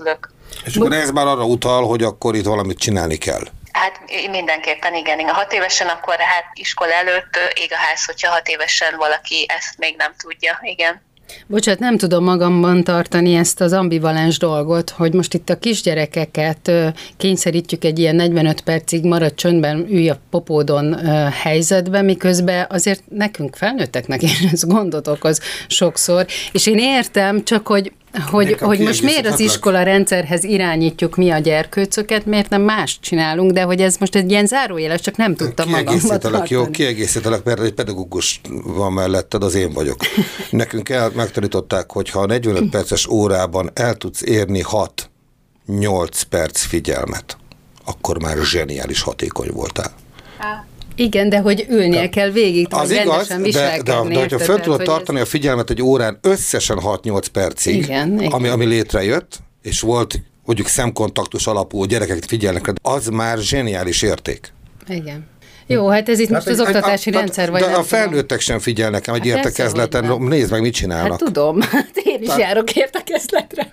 És 0.66 0.76
akkor 0.76 0.94
ez 0.94 1.12
már 1.12 1.28
arra 1.28 1.46
utal, 1.46 1.88
hogy 1.88 2.04
akkor 2.04 2.36
itt 2.36 2.46
valamit 2.46 2.80
csinálni 2.80 3.18
kell. 3.18 3.42
Hát 3.72 4.02
mindenképpen 4.32 4.96
igen. 4.96 5.20
A 5.20 5.34
hat 5.34 5.54
évesen 5.54 5.88
akkor 5.88 6.16
hát 6.18 6.46
iskola 6.54 6.94
előtt 6.94 7.40
ég 7.56 7.72
a 7.72 7.76
ház, 7.76 8.06
hogyha 8.06 8.32
hat 8.32 8.48
évesen 8.48 8.96
valaki 8.98 9.46
ezt 9.48 9.78
még 9.78 9.96
nem 9.98 10.14
tudja. 10.18 10.60
Igen. 10.62 11.02
Bocsát, 11.48 11.80
nem 11.80 11.98
tudom 11.98 12.24
magamban 12.24 12.84
tartani 12.84 13.36
ezt 13.36 13.62
az 13.62 13.74
ambivalens 13.74 14.38
dolgot, 14.38 14.90
hogy 14.90 15.14
most 15.14 15.34
itt 15.34 15.50
a 15.50 15.60
kisgyerekeket 15.60 16.72
kényszerítjük 17.18 17.84
egy 17.84 18.00
ilyen 18.00 18.16
45 18.16 18.62
percig 18.62 19.04
marad 19.04 19.34
csöndben, 19.34 19.86
ülj 19.90 20.10
a 20.10 20.20
popódon 20.30 20.96
helyzetbe, 21.32 22.02
miközben 22.02 22.66
azért 22.70 23.04
nekünk 23.10 23.56
felnőtteknek 23.56 24.22
is 24.22 24.42
ez 24.52 24.64
gondot 24.64 25.08
okoz 25.08 25.40
sokszor, 25.68 26.26
és 26.52 26.68
én 26.68 26.78
értem, 26.78 27.44
csak 27.44 27.68
hogy 27.68 27.92
Hogy, 28.32 28.58
hogy 28.60 28.80
most 28.80 29.02
miért 29.02 29.26
az 29.26 29.40
iskola 29.40 29.84
rendszerhez 29.84 30.44
irányítjuk 30.44 31.16
mi 31.16 31.30
a 31.30 31.38
gyerkőcöket, 31.38 32.26
miért 32.26 32.50
nem 32.50 32.62
más 32.62 33.00
csinálunk, 33.02 33.52
de 33.52 33.62
hogy 33.62 33.82
ez 33.82 33.96
most 34.00 34.16
egy 34.16 34.32
ilyen 34.32 34.46
zárójeles, 34.46 35.02
csak 35.02 35.16
nem 35.16 35.36
tudtam 35.36 35.70
magamban 35.70 36.20
tartani. 36.20 36.48
Jó, 36.50 36.70
kiegészítelek, 36.70 37.44
mert 37.44 37.60
egy 37.60 37.74
pedagógus 37.74 38.42
van 38.64 38.94
melletted, 38.94 39.44
az 39.44 39.56
én 39.56 39.74
vagyok. 39.74 40.00
Nekünk 40.50 40.90
el, 40.90 41.12
megtanították, 41.16 41.92
hogy 41.92 42.10
ha 42.10 42.20
a 42.20 42.26
45 42.26 42.70
perces 42.70 43.08
órában 43.08 43.70
el 43.74 43.96
tudsz 43.96 44.22
érni 44.22 44.64
6-8 45.68 46.22
perc 46.30 46.62
figyelmet, 46.62 47.38
akkor 47.86 48.22
már 48.22 48.38
zseniális 48.38 49.02
hatékony 49.02 49.50
voltál. 49.52 49.94
Igen, 51.00 51.30
de 51.30 51.40
hogy 51.40 51.66
ülnie 51.70 52.02
de, 52.02 52.10
kell 52.10 52.30
végig, 52.30 52.68
az 52.70 52.92
igaz, 52.92 53.28
de, 53.28 53.38
de, 53.38 53.82
de, 53.84 54.02
de 54.10 54.20
hogyha 54.20 54.40
föl 54.40 54.60
tudod 54.60 54.82
tartani 54.82 55.20
ez... 55.20 55.26
a 55.26 55.30
figyelmet 55.30 55.70
egy 55.70 55.82
órán 55.82 56.20
összesen 56.22 56.78
6-8 56.84 57.26
percig, 57.32 57.76
igen, 57.76 58.10
ami, 58.10 58.26
igen. 58.26 58.52
ami 58.52 58.66
létrejött, 58.66 59.40
és 59.62 59.80
volt 59.80 60.22
mondjuk 60.46 60.68
szemkontaktus 60.68 61.48
alapú 61.48 61.84
gyerekeket 61.84 62.26
figyelnek, 62.26 62.74
az 62.82 63.08
már 63.08 63.38
zseniális 63.38 64.02
érték. 64.02 64.54
Igen. 64.88 65.28
Jó, 65.68 65.88
hát 65.88 66.10
ez 66.10 66.20
itt 66.20 66.30
hát 66.30 66.46
most 66.46 66.60
az 66.60 66.68
oktatási 66.68 67.10
a, 67.10 67.14
rendszer, 67.14 67.52
vagy 67.52 67.62
De 67.62 67.68
a 67.68 67.84
felnőttek 67.84 68.40
sem 68.40 68.60
figyelnek 68.60 69.08
egy 69.08 69.14
hát 69.14 69.26
értekezleten, 69.26 70.22
nézd 70.22 70.52
meg, 70.52 70.62
mit 70.62 70.74
csinálnak. 70.74 71.10
Hát 71.10 71.20
tudom, 71.20 71.62
hát 71.72 71.92
én 72.04 72.20
is 72.22 72.28
Tehát... 72.28 72.42
járok 72.42 72.76
értekezletre. 72.76 73.70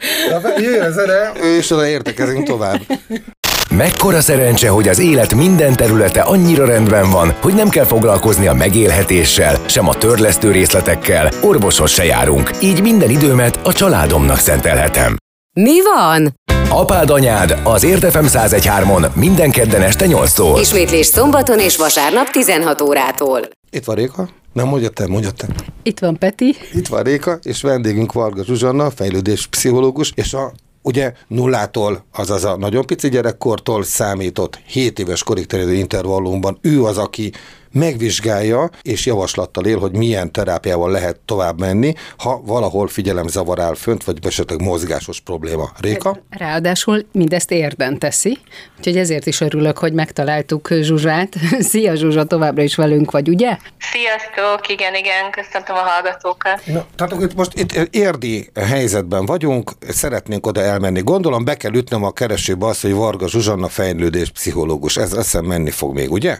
Jöjjön 0.56 0.84
az 0.84 0.98
erre, 0.98 1.32
és 1.56 1.70
oda 1.70 1.86
értekezünk 1.86 2.46
tovább. 2.46 2.80
Mekkora 3.76 4.20
szerencse, 4.20 4.68
hogy 4.68 4.88
az 4.88 4.98
élet 4.98 5.34
minden 5.34 5.76
területe 5.76 6.20
annyira 6.20 6.66
rendben 6.66 7.10
van, 7.10 7.34
hogy 7.40 7.54
nem 7.54 7.68
kell 7.68 7.84
foglalkozni 7.84 8.46
a 8.46 8.52
megélhetéssel, 8.52 9.56
sem 9.66 9.88
a 9.88 9.94
törlesztő 9.94 10.50
részletekkel, 10.50 11.30
orvoshoz 11.42 11.90
se 11.90 12.04
járunk, 12.04 12.50
így 12.62 12.82
minden 12.82 13.10
időmet 13.10 13.58
a 13.64 13.72
családomnak 13.72 14.38
szentelhetem. 14.38 15.16
Mi 15.52 15.82
van? 15.82 16.34
Apád 16.68 17.10
anyád 17.10 17.60
az 17.64 17.84
Értefem 17.84 18.26
1013-on 18.28 19.14
minden 19.14 19.50
kedden 19.50 19.82
este 19.82 20.06
8-tól. 20.08 20.58
Ismétlés 20.60 21.06
szombaton 21.06 21.58
és 21.58 21.76
vasárnap 21.76 22.30
16 22.30 22.80
órától. 22.80 23.40
Itt 23.70 23.84
van 23.84 23.96
Réka. 23.96 24.28
Nem, 24.52 24.68
mondja 24.68 24.88
te, 24.88 25.06
mondja 25.06 25.30
te. 25.30 25.46
Itt 25.82 25.98
van 25.98 26.18
Peti. 26.18 26.56
Itt 26.72 26.88
van 26.88 27.02
Réka, 27.02 27.38
és 27.42 27.62
vendégünk 27.62 28.12
Varga 28.12 28.44
Zsuzsanna, 28.44 28.90
fejlődés 28.90 29.46
pszichológus, 29.46 30.12
és 30.14 30.34
a 30.34 30.52
ugye 30.86 31.12
nullától, 31.28 32.04
azaz 32.12 32.44
a 32.44 32.56
nagyon 32.56 32.86
pici 32.86 33.08
gyerekkortól 33.08 33.82
számított 33.82 34.60
7 34.66 34.98
éves 34.98 35.22
korig 35.22 35.46
terjedő 35.46 35.74
intervallumban 35.74 36.58
ő 36.60 36.84
az, 36.84 36.98
aki 36.98 37.32
megvizsgálja 37.76 38.70
és 38.82 39.06
javaslattal 39.06 39.64
él, 39.64 39.78
hogy 39.78 39.96
milyen 39.96 40.32
terápiával 40.32 40.90
lehet 40.90 41.20
tovább 41.24 41.60
menni, 41.60 41.94
ha 42.18 42.40
valahol 42.44 42.88
figyelemzavar 42.88 43.60
áll 43.60 43.74
fönt, 43.74 44.04
vagy 44.04 44.18
esetleg 44.22 44.62
mozgásos 44.62 45.20
probléma. 45.20 45.70
Réka? 45.80 46.18
Ráadásul 46.30 47.06
mindezt 47.12 47.50
érden 47.50 47.98
teszi, 47.98 48.38
úgyhogy 48.78 48.96
ezért 48.96 49.26
is 49.26 49.40
örülök, 49.40 49.78
hogy 49.78 49.92
megtaláltuk 49.92 50.68
Zsuzsát. 50.80 51.34
Szia 51.70 51.94
Zsuzsa, 51.94 52.24
továbbra 52.24 52.62
is 52.62 52.74
velünk 52.74 53.10
vagy, 53.10 53.28
ugye? 53.28 53.56
Sziasztok, 53.78 54.68
igen, 54.68 54.94
igen, 54.94 55.30
köszöntöm 55.30 55.76
a 55.76 55.78
hallgatókat. 55.78 56.62
Na, 56.66 56.86
tehát 56.96 57.22
itt 57.22 57.34
most 57.34 57.58
itt 57.58 57.72
érdi 57.94 58.50
helyzetben 58.54 59.26
vagyunk, 59.26 59.70
szeretnénk 59.88 60.46
oda 60.46 60.60
elmenni. 60.60 61.00
Gondolom 61.00 61.44
be 61.44 61.54
kell 61.54 61.74
ütnöm 61.74 62.04
a 62.04 62.10
keresőbe 62.10 62.66
azt, 62.66 62.82
hogy 62.82 62.92
Varga 62.92 63.28
Zsuzsanna 63.28 63.68
fejlődés 63.68 64.30
pszichológus. 64.30 64.96
Ez 64.96 65.12
eszem 65.12 65.44
menni 65.44 65.70
fog 65.70 65.94
még, 65.94 66.12
ugye? 66.12 66.38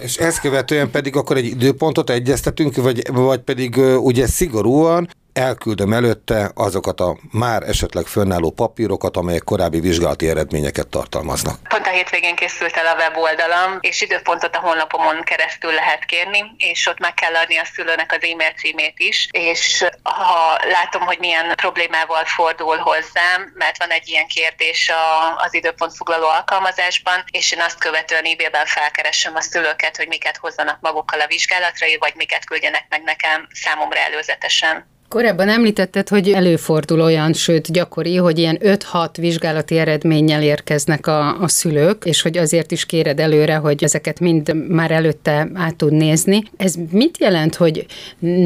És 0.00 0.16
ezt 0.16 0.40
követően 0.40 0.90
pedig 0.90 1.16
akkor 1.16 1.36
egy 1.36 1.46
időpontot 1.46 2.10
egyeztetünk, 2.10 2.76
vagy, 2.76 3.02
vagy 3.12 3.40
pedig 3.40 3.76
ugye 3.98 4.26
szigorúan 4.26 5.08
elküldöm 5.34 5.92
előtte 5.92 6.50
azokat 6.54 7.00
a 7.00 7.16
már 7.32 7.62
esetleg 7.62 8.06
fönnálló 8.06 8.50
papírokat, 8.50 9.16
amelyek 9.16 9.42
korábbi 9.42 9.80
vizsgálati 9.80 10.28
eredményeket 10.28 10.88
tartalmaznak. 10.88 11.68
Pont 11.68 11.86
a 11.86 11.90
hétvégén 11.90 12.34
készült 12.34 12.76
el 12.76 12.86
a 12.86 12.96
weboldalam, 12.96 13.78
és 13.80 14.00
időpontot 14.00 14.56
a 14.56 14.60
honlapomon 14.60 15.22
keresztül 15.22 15.72
lehet 15.72 16.04
kérni, 16.04 16.44
és 16.56 16.86
ott 16.86 16.98
meg 16.98 17.14
kell 17.14 17.34
adni 17.34 17.56
a 17.56 17.64
szülőnek 17.74 18.12
az 18.12 18.28
e-mail 18.30 18.52
címét 18.56 18.98
is, 18.98 19.28
és 19.30 19.84
ha 20.02 20.58
látom, 20.70 21.02
hogy 21.02 21.18
milyen 21.18 21.54
problémával 21.56 22.24
fordul 22.24 22.76
hozzám, 22.76 23.52
mert 23.54 23.78
van 23.78 23.90
egy 23.90 24.08
ilyen 24.08 24.26
kérdés 24.26 24.88
a, 24.88 25.36
az 25.36 25.54
időpont 25.54 25.96
foglaló 25.96 26.26
alkalmazásban, 26.26 27.24
és 27.30 27.52
én 27.52 27.60
azt 27.60 27.78
követően 27.78 28.24
e-mailben 28.24 28.66
felkeresem 28.66 29.34
a 29.34 29.40
szülőket, 29.40 29.96
hogy 29.96 30.08
miket 30.08 30.36
hozzanak 30.36 30.78
magukkal 30.80 31.20
a 31.20 31.26
vizsgálatra, 31.26 31.86
vagy 31.98 32.14
miket 32.16 32.44
küldjenek 32.44 32.86
meg 32.88 33.02
nekem 33.02 33.48
számomra 33.52 33.98
előzetesen. 33.98 34.93
Korábban 35.14 35.48
említetted, 35.48 36.08
hogy 36.08 36.30
előfordul 36.30 37.00
olyan, 37.00 37.32
sőt 37.32 37.72
gyakori, 37.72 38.16
hogy 38.16 38.38
ilyen 38.38 38.58
5-6 38.62 39.08
vizsgálati 39.18 39.78
eredménnyel 39.78 40.42
érkeznek 40.42 41.06
a, 41.06 41.40
a 41.40 41.48
szülők, 41.48 42.04
és 42.04 42.22
hogy 42.22 42.38
azért 42.38 42.72
is 42.72 42.86
kéred 42.86 43.20
előre, 43.20 43.54
hogy 43.54 43.84
ezeket 43.84 44.20
mind 44.20 44.68
már 44.68 44.90
előtte 44.90 45.48
át 45.54 45.76
tud 45.76 45.92
nézni. 45.92 46.42
Ez 46.56 46.74
mit 46.90 47.18
jelent, 47.18 47.54
hogy 47.54 47.86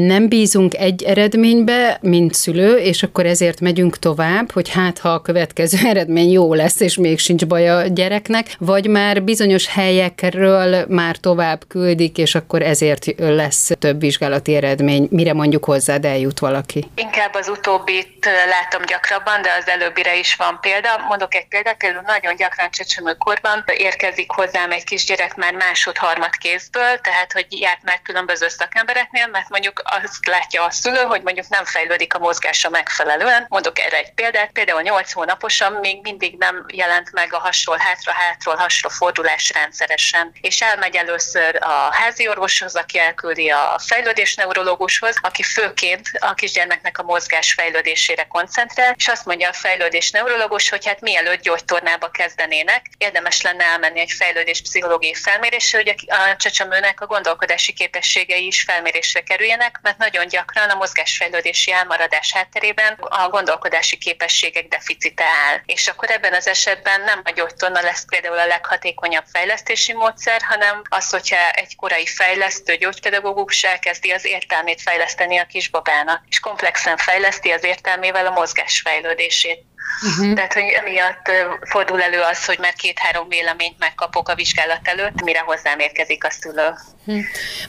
nem 0.07 0.27
bízunk 0.27 0.75
egy 0.75 1.03
eredménybe, 1.03 1.97
mint 2.01 2.33
szülő, 2.33 2.75
és 2.75 3.03
akkor 3.03 3.25
ezért 3.25 3.59
megyünk 3.59 3.97
tovább, 3.97 4.51
hogy 4.51 4.69
hát 4.69 4.99
ha 4.99 5.09
a 5.09 5.21
következő 5.21 5.77
eredmény 5.91 6.31
jó 6.31 6.53
lesz, 6.53 6.79
és 6.79 6.97
még 6.97 7.19
sincs 7.19 7.45
baj 7.45 7.69
a 7.69 7.87
gyereknek, 7.87 8.55
vagy 8.59 8.87
már 8.87 9.23
bizonyos 9.23 9.67
helyekről 9.67 10.85
már 10.87 11.17
tovább 11.17 11.63
küldik, 11.67 12.17
és 12.17 12.35
akkor 12.35 12.61
ezért 12.61 13.15
lesz 13.17 13.71
több 13.79 13.99
vizsgálati 13.99 14.55
eredmény, 14.55 15.07
mire 15.11 15.33
mondjuk 15.33 15.65
hozzád 15.65 16.05
eljut 16.05 16.39
valaki 16.39 16.57
valaki? 16.59 16.91
Inkább 16.95 17.33
az 17.33 17.47
utóbbit 17.47 18.29
látom 18.47 18.85
gyakrabban, 18.85 19.41
de 19.41 19.51
az 19.59 19.67
előbbire 19.67 20.15
is 20.15 20.35
van 20.35 20.59
példa. 20.61 20.97
Mondok 20.97 21.35
egy 21.35 21.47
példát, 21.47 21.77
például 21.77 22.03
nagyon 22.05 22.35
gyakran 22.35 22.71
csecsemőkorban 22.71 23.63
érkezik 23.65 24.31
hozzám 24.31 24.71
egy 24.71 24.83
kisgyerek 24.83 25.35
már 25.35 25.53
másod-harmad 25.53 26.35
kézből, 26.35 26.99
tehát 27.01 27.31
hogy 27.31 27.45
járt 27.49 27.83
már 27.83 28.01
különböző 28.01 28.47
szakembereknél, 28.47 29.27
mert 29.27 29.49
mondjuk 29.49 29.81
azt 29.83 30.27
látja 30.27 30.63
a 30.63 30.71
szülő, 30.71 31.01
hogy 31.01 31.21
mondjuk 31.21 31.47
nem 31.49 31.65
fejlődik 31.65 32.13
a 32.13 32.19
mozgása 32.19 32.69
megfelelően. 32.69 33.45
Mondok 33.49 33.79
erre 33.79 33.97
egy 33.97 34.13
példát, 34.13 34.51
például 34.51 34.81
8 34.81 35.11
hónaposan 35.11 35.73
még 35.73 36.01
mindig 36.01 36.37
nem 36.37 36.65
jelent 36.73 37.11
meg 37.11 37.33
a 37.33 37.39
hasról 37.39 37.77
hátra, 37.77 38.11
hátról 38.11 38.55
hasra 38.55 38.89
fordulás 38.89 39.51
rendszeresen. 39.53 40.31
És 40.41 40.61
elmegy 40.61 40.95
először 40.95 41.57
a 41.61 41.89
házi 41.91 42.27
orvoshoz, 42.27 42.75
aki 42.75 42.99
elküldi 42.99 43.49
a 43.49 43.79
fejlődés 43.87 44.35
neurológushoz, 44.35 45.15
aki 45.21 45.43
főként 45.43 46.09
a 46.19 46.33
kisgyermeknek 46.49 46.97
a 46.97 47.03
mozgás 47.03 47.53
fejlődésére 47.53 48.23
koncentrál, 48.23 48.93
és 48.97 49.07
azt 49.07 49.25
mondja 49.25 49.49
a 49.49 49.53
fejlődés 49.53 50.11
neurológus, 50.11 50.69
hogy 50.69 50.85
hát 50.85 51.01
mielőtt 51.01 51.41
gyógytornába 51.41 52.09
kezdenének, 52.09 52.85
érdemes 52.97 53.41
lenne 53.41 53.63
elmenni 53.63 53.99
egy 53.99 54.11
fejlődés 54.11 54.61
pszichológiai 54.61 55.13
felmérésre, 55.13 55.77
hogy 55.77 55.95
a 56.07 56.35
csecsemőnek 56.35 57.01
a 57.01 57.05
gondolkodási 57.05 57.73
képességei 57.73 58.45
is 58.45 58.61
felmérésre 58.61 59.21
kerüljenek, 59.21 59.79
mert 59.81 59.97
nagyon 59.97 60.27
gyakran 60.27 60.69
a 60.69 60.75
mozgásfejlődési 60.75 61.71
elmaradás 61.71 62.33
hátterében 62.33 62.93
a 62.99 63.29
gondolkodási 63.29 63.97
képességek 63.97 64.67
deficite 64.67 65.23
áll. 65.23 65.61
És 65.65 65.87
akkor 65.87 66.09
ebben 66.09 66.33
az 66.33 66.47
esetben 66.47 67.01
nem 67.01 67.21
a 67.23 67.31
gyógytorna 67.31 67.81
lesz 67.81 68.05
például 68.05 68.39
a 68.39 68.45
leghatékonyabb 68.45 69.25
fejlesztési 69.31 69.93
módszer, 69.93 70.41
hanem 70.41 70.81
az, 70.89 71.09
hogyha 71.09 71.51
egy 71.51 71.75
korai 71.75 72.05
fejlesztő 72.05 72.75
gyógypedagógus 72.75 73.63
elkezdi 73.63 74.11
az 74.11 74.25
értelmét 74.25 74.81
fejleszteni 74.81 75.37
a 75.37 75.45
kisbabának, 75.45 76.23
és 76.29 76.39
komplexen 76.39 76.97
fejleszti 76.97 77.49
az 77.49 77.63
értelmével 77.63 78.25
a 78.25 78.31
mozgás 78.31 78.81
fejlődését. 78.81 79.68
Uh-huh. 80.01 80.33
Tehát, 80.33 80.53
hogy 80.53 80.63
emiatt 80.63 81.31
fordul 81.61 82.01
elő 82.01 82.19
az, 82.31 82.45
hogy 82.45 82.57
már 82.59 82.73
két-három 82.73 83.27
véleményt 83.27 83.79
megkapok 83.79 84.29
a 84.29 84.35
vizsgálat 84.35 84.79
előtt, 84.83 85.23
mire 85.23 85.39
hozzám 85.39 85.79
érkezik 85.79 86.23
a 86.23 86.31
szülő. 86.31 86.73
Hm. 87.05 87.19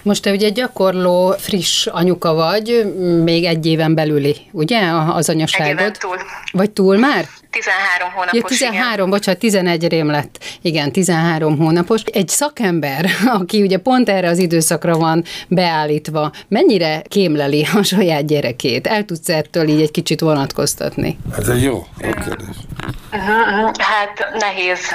Most 0.03 0.23
te 0.23 0.31
ugye 0.31 0.49
gyakorló, 0.49 1.35
friss 1.39 1.87
anyuka 1.87 2.35
vagy, 2.35 2.95
még 3.25 3.45
egy 3.45 3.67
éven 3.67 3.95
belüli, 3.95 4.37
ugye, 4.53 4.81
az 4.91 5.29
anyaságod? 5.29 5.67
Egy 5.67 5.79
éven 5.79 5.93
túl. 5.93 6.17
Vagy 6.53 6.71
túl 6.71 6.99
már? 6.99 7.29
13 7.51 8.11
hónapos, 8.13 8.41
ja, 8.41 8.47
13, 8.47 8.93
igen. 8.95 9.11
bocsánat, 9.11 9.41
11 9.41 9.89
rém 9.89 10.11
lett. 10.11 10.39
Igen, 10.63 10.93
13 10.93 11.59
hónapos. 11.59 12.03
Egy 12.03 12.29
szakember, 12.29 13.07
aki 13.41 13.63
ugye 13.63 13.79
pont 13.79 14.09
erre 14.09 14.29
az 14.29 14.39
időszakra 14.39 14.99
van 14.99 15.25
beállítva, 15.49 16.33
mennyire 16.49 17.03
kémleli 17.09 17.67
a 17.75 17.83
saját 17.83 18.27
gyerekét? 18.27 18.87
El 18.87 19.05
tudsz 19.05 19.29
ettől 19.29 19.69
így 19.69 19.81
egy 19.81 19.91
kicsit 19.91 20.21
vonatkoztatni? 20.21 21.19
Ez 21.39 21.49
egy 21.49 21.63
jó, 21.63 21.87
jó 22.03 22.11
kérdés. 22.11 22.57
Hát 23.79 24.27
nehéz 24.39 24.95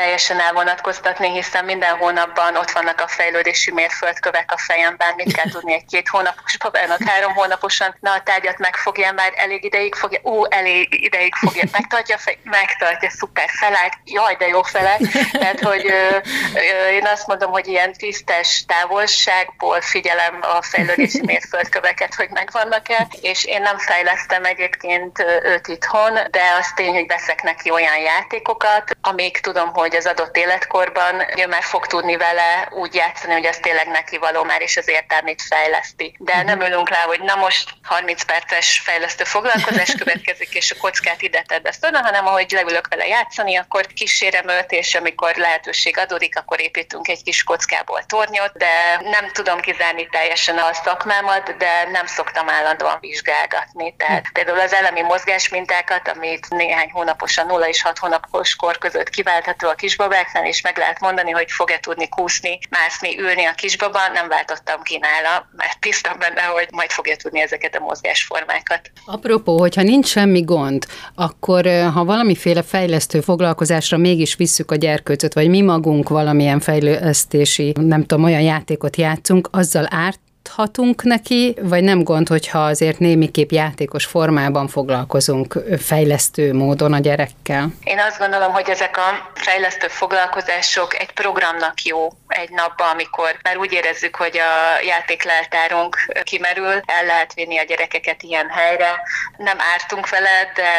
teljesen 0.00 0.40
elvonatkoztatni, 0.40 1.28
hiszen 1.30 1.64
minden 1.64 1.96
hónapban 1.96 2.56
ott 2.56 2.70
vannak 2.70 3.00
a 3.00 3.08
fejlődési 3.08 3.72
mérföldkövek 3.72 4.52
a 4.52 4.58
fejemben, 4.58 5.12
mit 5.16 5.32
kell 5.32 5.50
tudni 5.50 5.72
egy 5.72 5.84
két 5.84 6.08
hónapos 6.08 6.56
babának, 6.56 7.02
három 7.02 7.34
hónaposan, 7.34 7.94
na 8.00 8.12
a 8.12 8.22
tárgyat 8.22 8.58
megfogja 8.58 9.12
már 9.12 9.32
elég 9.36 9.64
ideig 9.64 9.94
fogja, 9.94 10.20
ó, 10.24 10.44
elég 10.48 11.04
ideig 11.04 11.34
fogja, 11.34 11.62
megtartja, 11.72 12.18
fej, 12.18 12.38
megtartja, 12.42 13.10
szuper, 13.10 13.48
felállt, 13.58 13.92
jaj, 14.04 14.34
de 14.34 14.46
jó 14.46 14.62
felállt. 14.62 15.02
Tehát, 15.32 15.60
hogy 15.60 15.86
ö, 15.86 16.16
ö, 16.54 16.88
én 16.88 17.06
azt 17.06 17.26
mondom, 17.26 17.50
hogy 17.50 17.66
ilyen 17.66 17.92
tisztes 17.92 18.64
távolságból 18.66 19.80
figyelem 19.80 20.38
a 20.40 20.62
fejlődési 20.62 21.20
mérföldköveket, 21.24 22.14
hogy 22.14 22.28
megvannak-e, 22.30 23.06
és 23.20 23.44
én 23.44 23.62
nem 23.62 23.78
fejlesztem 23.78 24.44
egyébként 24.44 25.24
őt 25.42 25.68
itthon, 25.68 26.12
de 26.30 26.42
az 26.58 26.72
tény, 26.74 26.94
hogy 26.94 27.06
veszek 27.06 27.42
neki 27.42 27.70
olyan 27.70 27.98
játékokat, 27.98 28.96
amíg 29.00 29.40
tudom, 29.40 29.72
hogy 29.72 29.89
az 29.94 30.06
adott 30.06 30.36
életkorban 30.36 31.38
ő 31.38 31.46
már 31.46 31.62
fog 31.62 31.86
tudni 31.86 32.16
vele 32.16 32.68
úgy 32.70 32.94
játszani, 32.94 33.32
hogy 33.32 33.46
az 33.46 33.56
tényleg 33.56 33.88
neki 33.88 34.18
való 34.18 34.42
már, 34.42 34.60
és 34.60 34.76
az 34.76 34.88
értelmét 34.88 35.42
fejleszti. 35.42 36.16
De 36.18 36.32
uh-huh. 36.32 36.48
nem 36.48 36.60
ülünk 36.60 36.88
rá, 36.88 37.02
hogy 37.02 37.20
na 37.20 37.34
most 37.34 37.70
30 37.82 38.22
perces 38.22 38.80
fejlesztő 38.84 39.24
foglalkozás 39.24 39.94
következik, 39.98 40.54
és 40.54 40.70
a 40.70 40.80
kockát 40.80 41.22
ide 41.22 41.42
tedd 41.42 41.66
ezt 41.66 41.84
oda, 41.84 42.02
hanem 42.02 42.26
ahogy 42.26 42.50
leülök 42.50 42.88
vele 42.88 43.06
játszani, 43.06 43.56
akkor 43.56 43.86
kísérem 43.86 44.48
őt, 44.48 44.72
és 44.72 44.94
amikor 44.94 45.34
lehetőség 45.36 45.98
adódik, 45.98 46.38
akkor 46.38 46.60
építünk 46.60 47.08
egy 47.08 47.22
kis 47.22 47.42
kockából 47.42 48.02
tornyot, 48.06 48.52
de 48.56 49.00
nem 49.02 49.30
tudom 49.32 49.60
kizárni 49.60 50.08
teljesen 50.10 50.58
a 50.58 50.72
szakmámat, 50.72 51.56
de 51.56 51.88
nem 51.92 52.06
szoktam 52.06 52.48
állandóan 52.48 52.98
vizsgálgatni. 53.00 53.94
Tehát 53.96 54.24
például 54.32 54.60
az 54.60 54.72
elemi 54.72 55.02
mozgásmintákat, 55.02 56.08
amit 56.08 56.48
néhány 56.48 56.90
hónaposan, 56.90 57.46
0 57.46 57.68
és 57.68 57.82
6 57.82 57.98
hónapos 57.98 58.56
kor 58.56 58.78
között 58.78 59.08
kiváltható 59.08 59.68
a 59.70 59.74
kisbabáknál, 59.74 60.46
és 60.46 60.60
meg 60.60 60.78
lehet 60.78 61.00
mondani, 61.00 61.30
hogy 61.30 61.50
fog-e 61.50 61.78
tudni 61.78 62.08
kúszni, 62.08 62.58
mászni, 62.70 63.18
ülni 63.18 63.44
a 63.44 63.52
kisbaba, 63.52 63.98
nem 64.12 64.28
váltottam 64.28 64.82
ki 64.82 64.98
nála, 64.98 65.48
mert 65.56 65.80
tisztam 65.80 66.18
benne, 66.18 66.42
hogy 66.42 66.68
majd 66.70 66.90
fogja 66.90 67.16
tudni 67.16 67.40
ezeket 67.40 67.76
a 67.76 67.80
mozgásformákat. 67.80 68.90
Apropó, 69.06 69.58
hogyha 69.58 69.82
nincs 69.82 70.06
semmi 70.06 70.40
gond, 70.40 70.86
akkor 71.14 71.66
ha 71.94 72.04
valamiféle 72.04 72.62
fejlesztő 72.62 73.20
foglalkozásra 73.20 73.96
mégis 73.96 74.34
visszük 74.34 74.70
a 74.70 74.74
gyerkőcöt, 74.74 75.34
vagy 75.34 75.48
mi 75.48 75.60
magunk 75.60 76.08
valamilyen 76.08 76.60
fejlesztési, 76.60 77.74
nem 77.80 78.04
tudom, 78.06 78.24
olyan 78.24 78.40
játékot 78.40 78.96
játszunk, 78.96 79.48
azzal 79.52 79.86
árt 79.90 80.20
adhatunk 80.42 81.02
neki, 81.02 81.56
vagy 81.60 81.82
nem 81.82 82.02
gond, 82.02 82.28
hogyha 82.28 82.64
azért 82.64 82.98
némiképp 82.98 83.50
játékos 83.50 84.04
formában 84.04 84.68
foglalkozunk 84.68 85.58
fejlesztő 85.78 86.54
módon 86.54 86.92
a 86.92 86.98
gyerekkel? 86.98 87.68
Én 87.84 87.98
azt 87.98 88.18
gondolom, 88.18 88.52
hogy 88.52 88.68
ezek 88.68 88.96
a 88.96 89.30
fejlesztő 89.34 89.86
foglalkozások 89.88 91.00
egy 91.00 91.12
programnak 91.12 91.82
jó 91.82 92.08
egy 92.28 92.50
napban, 92.50 92.88
amikor 92.92 93.38
már 93.42 93.56
úgy 93.56 93.72
érezzük, 93.72 94.16
hogy 94.16 94.38
a 94.38 94.84
játékleltárunk 94.84 95.96
kimerül, 96.22 96.80
el 96.86 97.04
lehet 97.06 97.34
vinni 97.34 97.58
a 97.58 97.64
gyerekeket 97.64 98.22
ilyen 98.22 98.48
helyre. 98.48 99.00
Nem 99.36 99.56
ártunk 99.74 100.08
vele, 100.08 100.52
de 100.54 100.70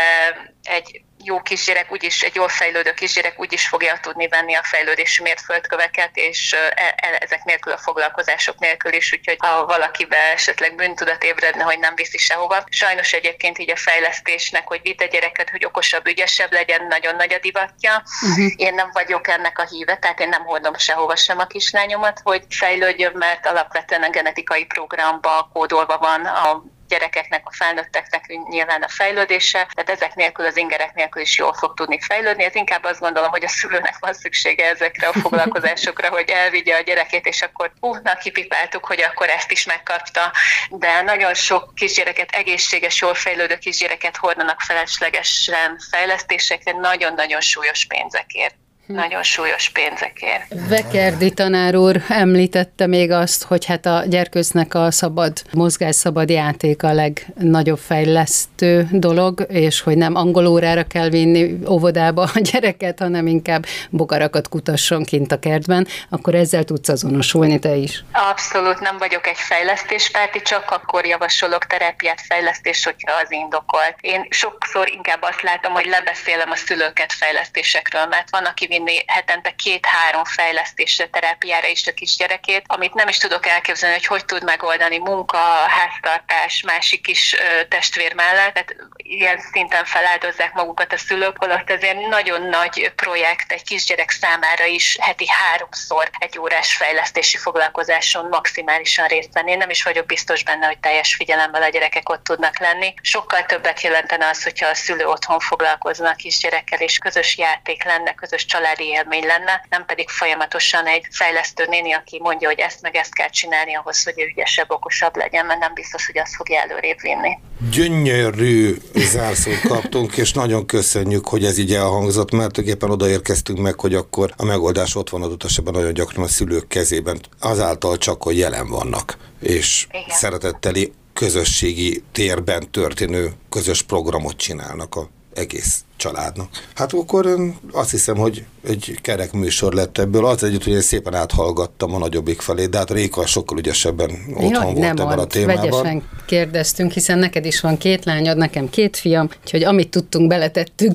egy 0.64 1.02
jó 1.24 1.42
kisgyerek, 1.42 1.92
úgyis 1.92 2.22
egy 2.22 2.36
jól 2.36 2.48
fejlődő 2.48 2.94
kisgyerek 2.94 3.40
úgyis 3.40 3.68
fogja 3.68 3.98
tudni 4.02 4.28
venni 4.28 4.56
a 4.56 4.64
fejlődési 4.64 5.22
mérföldköveket, 5.22 6.10
és 6.14 6.54
e, 6.54 6.74
e, 6.76 7.18
ezek 7.20 7.44
nélkül 7.44 7.74
a 7.74 7.78
foglalkozások 7.78 8.60
nélkül 8.60 8.94
is, 8.94 9.14
úgyhogy 9.14 9.38
ha 9.40 9.66
valakibe 9.66 10.18
esetleg 10.18 10.76
bűntudat 10.76 11.24
ébredne, 11.24 11.64
hogy 11.64 11.80
nem 11.80 11.96
viszi 11.96 12.18
sehova. 12.18 12.64
Sajnos 12.70 13.14
egyébként 13.14 13.58
így 13.58 13.72
a 13.72 13.76
fejlesztésnek, 13.76 14.68
hogy 14.68 14.82
vidd 14.82 15.02
a 15.02 15.06
gyereket, 15.06 15.50
hogy 15.50 15.66
okosabb, 15.66 16.08
ügyesebb 16.08 16.52
legyen, 16.52 16.88
nagyon 16.88 17.16
nagy 17.16 17.34
a 17.34 17.40
divatja. 17.40 18.04
Uh-huh. 18.22 18.52
Én 18.56 18.74
nem 18.74 18.90
vagyok 18.94 19.28
ennek 19.28 19.60
a 19.60 19.68
híve, 19.68 19.98
tehát 19.98 20.20
én 20.20 20.30
nem 20.30 20.46
hordom 20.46 20.78
sehova 20.78 21.16
sem 21.16 21.40
a 21.40 21.46
kislányomat, 21.46 22.20
hogy 22.24 22.44
fejlődjön, 22.50 23.14
mert 23.16 23.46
alapvetően 23.46 24.04
a 24.04 24.10
genetikai 24.10 24.66
programba 24.66 25.50
kódolva 25.54 25.98
van 25.98 26.26
a 26.26 26.64
gyerekeknek, 27.02 27.42
a 27.44 27.54
felnőtteknek 27.54 28.26
nyilván 28.50 28.82
a 28.82 28.88
fejlődése, 28.88 29.68
tehát 29.74 29.90
ezek 29.90 30.16
nélkül, 30.16 30.46
az 30.46 30.58
ingerek 30.58 30.94
nélkül 30.94 31.22
is 31.22 31.38
jól 31.38 31.54
fog 31.54 31.74
tudni 31.74 32.00
fejlődni. 32.02 32.44
Ez 32.44 32.56
inkább 32.56 32.84
azt 32.84 33.00
gondolom, 33.00 33.30
hogy 33.30 33.44
a 33.44 33.48
szülőnek 33.48 33.98
van 34.00 34.14
szüksége 34.14 34.70
ezekre 34.70 35.08
a 35.08 35.20
foglalkozásokra, 35.20 36.10
hogy 36.10 36.30
elvigye 36.30 36.76
a 36.76 36.82
gyerekét, 36.82 37.26
és 37.26 37.42
akkor 37.42 37.72
hú, 37.80 37.96
na 38.04 38.16
kipipáltuk, 38.16 38.86
hogy 38.86 39.02
akkor 39.02 39.30
ezt 39.30 39.52
is 39.52 39.66
megkapta. 39.66 40.32
De 40.70 41.02
nagyon 41.02 41.34
sok 41.34 41.76
kisgyereket, 41.76 42.32
egészséges, 42.32 43.02
jól 43.02 43.14
fejlődő 43.14 43.58
kisgyereket 43.58 44.18
hordanak 44.18 44.62
feleslegesen 44.62 45.80
fejlesztésekre 45.92 46.72
nagyon-nagyon 46.72 47.42
súlyos 47.42 47.86
pénzekért 47.86 48.56
nagyon 48.92 49.24
súlyos 49.24 49.70
pénzekért. 49.70 50.70
Vekerdi 50.70 51.32
tanár 51.32 51.76
úr 51.76 52.02
említette 52.10 52.88
még 52.88 53.12
azt, 53.12 53.44
hogy 53.44 53.66
hát 53.66 53.86
a 53.86 54.04
gyerkőcnek 54.08 54.74
a 54.74 54.92
szabad 54.92 55.34
mozgás, 55.54 55.96
szabad 55.96 56.30
játék 56.30 56.84
a 56.84 56.94
legnagyobb 56.94 57.80
fejlesztő 57.80 58.88
dolog, 58.92 59.46
és 59.50 59.82
hogy 59.82 59.98
nem 59.98 60.16
angol 60.16 60.46
órára 60.46 60.84
kell 60.84 61.10
vinni 61.10 61.60
óvodába 61.68 62.30
a 62.34 62.40
gyereket, 62.40 63.00
hanem 63.00 63.28
inkább 63.28 63.66
bogarakat 63.90 64.50
kutasson 64.50 65.04
kint 65.04 65.32
a 65.32 65.40
kertben, 65.40 65.88
akkor 66.10 66.36
ezzel 66.36 66.64
tudsz 66.64 66.90
azonosulni 66.90 67.60
te 67.60 67.76
is. 67.76 68.04
Abszolút 68.12 68.80
nem 68.80 68.98
vagyok 68.98 69.28
egy 69.28 69.38
fejlesztéspárti, 69.38 70.42
csak 70.42 70.72
akkor 70.72 71.06
javasolok 71.06 71.66
terápiát, 71.66 72.22
fejlesztést, 72.22 72.84
hogyha 72.84 73.14
az 73.24 73.32
indokolt. 73.32 73.96
Én 74.02 74.28
sokszor 74.30 74.90
inkább 74.90 75.22
azt 75.22 75.42
látom, 75.42 75.74
hogy 75.74 75.86
lebeszélem 75.86 76.52
a 76.52 76.56
szülőket 76.56 77.12
fejlesztésekről, 77.14 78.06
mert 78.06 78.30
van, 78.30 78.46
aki 78.46 78.68
vinni 78.84 79.04
hetente 79.08 79.52
két-három 79.52 80.24
fejlesztésre, 80.24 81.08
terápiára 81.08 81.68
is 81.68 81.88
a 81.88 81.94
kisgyerekét, 81.94 82.64
amit 82.68 82.94
nem 82.94 83.08
is 83.08 83.18
tudok 83.18 83.46
elképzelni, 83.46 83.96
hogy 83.96 84.06
hogy 84.06 84.26
tud 84.26 84.44
megoldani 84.44 84.98
munka, 84.98 85.38
háztartás, 85.68 86.62
másik 86.62 87.02
kis 87.02 87.36
testvér 87.70 88.14
mellett. 88.14 88.54
Tehát 88.54 88.76
ilyen 88.96 89.40
szinten 89.52 89.86
feláldozzák 89.86 90.54
magukat 90.54 90.94
a 90.94 90.98
szülők, 90.98 91.38
holott 91.38 91.72
azért 91.72 92.08
nagyon 92.08 92.42
nagy 92.42 92.92
projekt 92.96 93.52
egy 93.52 93.64
kisgyerek 93.64 94.10
számára 94.10 94.66
is 94.66 94.98
heti 95.00 95.26
háromszor 95.28 96.10
egy 96.20 96.40
órás 96.40 96.76
fejlesztési 96.76 97.38
foglalkozáson 97.38 98.28
maximálisan 98.30 99.08
részt 99.08 99.34
venni. 99.34 99.52
Én 99.52 99.58
nem 99.58 99.70
is 99.70 99.84
vagyok 99.84 100.06
biztos 100.06 100.44
benne, 100.44 100.66
hogy 100.66 100.80
teljes 100.80 101.16
figyelemmel 101.16 101.64
a 101.64 101.70
gyerekek 101.70 102.10
ott 102.10 102.24
tudnak 102.24 102.60
lenni. 102.60 102.94
Sokkal 103.02 103.46
többet 103.46 103.82
jelentene 103.82 104.28
az, 104.28 104.44
hogyha 104.44 104.68
a 104.68 104.76
szülő 104.76 105.06
otthon 105.06 105.40
foglalkozna 105.40 106.10
a 106.10 106.16
kisgyerekkel, 106.16 106.80
és 106.80 106.98
közös 106.98 107.38
játék 107.38 107.84
lenne, 107.84 108.14
közös 108.14 108.46
család 108.46 108.61
családi 108.62 108.86
élmény 108.86 109.26
lenne, 109.26 109.66
nem 109.70 109.86
pedig 109.86 110.10
folyamatosan 110.10 110.86
egy 110.86 111.08
fejlesztő 111.12 111.66
néni, 111.70 111.92
aki 111.94 112.20
mondja, 112.22 112.48
hogy 112.48 112.60
ezt 112.60 112.82
meg 112.82 112.96
ezt 112.96 113.14
kell 113.14 113.30
csinálni 113.30 113.76
ahhoz, 113.76 114.04
hogy 114.04 114.14
ő 114.18 114.26
ügyesebb, 114.26 114.72
okosabb 114.72 115.16
legyen, 115.16 115.46
mert 115.46 115.60
nem 115.60 115.74
biztos, 115.74 116.06
hogy 116.06 116.18
azt 116.18 116.36
fogja 116.36 116.60
előrébb 116.60 117.02
vinni. 117.02 117.40
Gyönyörű 117.72 118.76
zárszót 118.94 119.60
kaptunk, 119.60 120.18
és 120.18 120.34
nagyon 120.34 120.66
köszönjük, 120.66 121.28
hogy 121.28 121.46
ez 121.46 121.58
így 121.58 121.74
elhangzott, 121.74 122.32
mert 122.32 122.58
éppen 122.58 122.90
odaérkeztünk 122.90 123.60
meg, 123.60 123.80
hogy 123.80 123.96
akkor 123.96 124.34
a 124.38 124.44
megoldás 124.44 124.96
ott 124.96 125.10
van 125.10 125.24
adott 125.24 125.44
esetben 125.44 125.74
nagyon 125.74 125.94
gyakran 125.94 126.26
a 126.26 126.28
szülők 126.28 126.68
kezében, 126.68 127.20
azáltal 127.40 127.98
csak, 127.98 128.24
hogy 128.24 128.38
jelen 128.38 128.68
vannak, 128.68 129.18
és 129.40 129.88
Igen. 129.90 130.04
szeretetteli 130.10 130.94
közösségi 131.14 132.04
térben 132.12 132.72
történő 132.72 133.32
közös 133.50 133.82
programot 133.82 134.38
csinálnak 134.38 134.96
a 134.96 135.10
egész 135.34 135.84
családnak. 135.96 136.48
Hát 136.76 136.94
akkor 136.94 137.54
azt 137.72 137.92
hiszem, 137.92 138.18
hogy 138.18 138.46
egy 138.68 138.98
kerek 139.02 139.32
műsor 139.32 139.74
lett 139.74 139.98
ebből. 139.98 140.26
Az 140.26 140.44
együtt, 140.44 140.64
hogy 140.64 140.74
én 140.74 140.82
szépen 140.82 141.14
áthallgattam 141.14 141.94
a 141.94 141.98
nagyobbik 141.98 142.42
felé, 142.42 142.66
de 142.66 142.78
hát 142.78 142.92
Réka 142.92 143.26
sokkal 143.26 143.58
ügyesebben 143.58 144.12
otthon 144.30 144.52
Jaj, 144.52 144.64
volt 144.64 144.78
nem 144.78 144.98
ebben 144.98 145.20
a 145.20 145.26
témában. 145.26 145.62
Vegyesen 145.62 146.04
kérdeztünk, 146.26 146.92
hiszen 146.92 147.20
neked 147.20 147.46
is 147.46 147.62
van 147.62 147.78
két 147.78 148.06
lányod, 148.06 148.38
nekem 148.38 148.70
két 148.70 148.98
fiam, 148.98 149.30
úgyhogy 149.44 149.64
amit 149.64 149.90
tudtunk, 149.90 150.28
beletettük. 150.28 150.94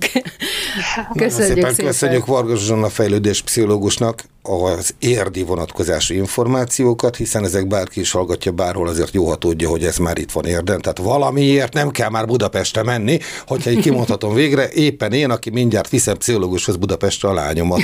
köszönjük 1.14 1.54
szépen, 1.54 1.74
szépen. 1.74 1.90
Köszönjük 1.90 2.26
Varga 2.26 2.56
Zsuzsanna 2.56 2.88
fejlődés 2.88 3.42
pszichológusnak 3.42 4.24
az 4.46 4.94
érdi 4.98 5.42
vonatkozású 5.42 6.14
információkat, 6.14 7.16
hiszen 7.16 7.44
ezek 7.44 7.66
bárki 7.66 8.00
is 8.00 8.10
hallgatja 8.10 8.52
bárhol, 8.52 8.88
azért 8.88 9.14
jó, 9.14 9.28
ha 9.28 9.36
tudja, 9.36 9.68
hogy 9.68 9.84
ez 9.84 9.96
már 9.96 10.18
itt 10.18 10.32
van 10.32 10.44
érden. 10.44 10.80
Tehát 10.80 10.98
valamiért 10.98 11.72
nem 11.72 11.90
kell 11.90 12.08
már 12.08 12.26
Budapestre 12.26 12.82
menni, 12.82 13.18
hogyha 13.46 13.70
így 13.70 13.80
kimondhatom 13.80 14.34
végre, 14.34 14.68
éppen 14.70 15.12
én, 15.12 15.30
aki 15.30 15.50
mindjárt 15.50 15.88
viszem 15.88 16.16
pszichológushoz 16.16 16.76
Budapestre 16.76 17.28
a 17.28 17.32
lányomat. 17.32 17.80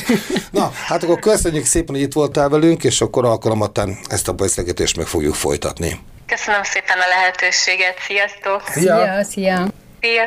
Na, 0.50 0.72
hát 0.86 1.02
akkor 1.02 1.18
köszönjük 1.18 1.64
szépen, 1.64 1.94
hogy 1.94 2.04
itt 2.04 2.12
voltál 2.12 2.48
velünk, 2.48 2.84
és 2.84 3.00
akkor 3.00 3.24
alkalomattán 3.24 3.98
ezt 4.08 4.28
a 4.28 4.32
beszélgetést 4.32 4.96
meg 4.96 5.06
fogjuk 5.06 5.34
folytatni. 5.34 6.00
Köszönöm 6.26 6.62
szépen 6.62 6.96
a 6.98 7.08
lehetőséget, 7.08 7.96
sziasztok! 8.06 8.62
Szia! 8.72 9.24
Szia! 9.24 9.68
Szia! 10.00 10.24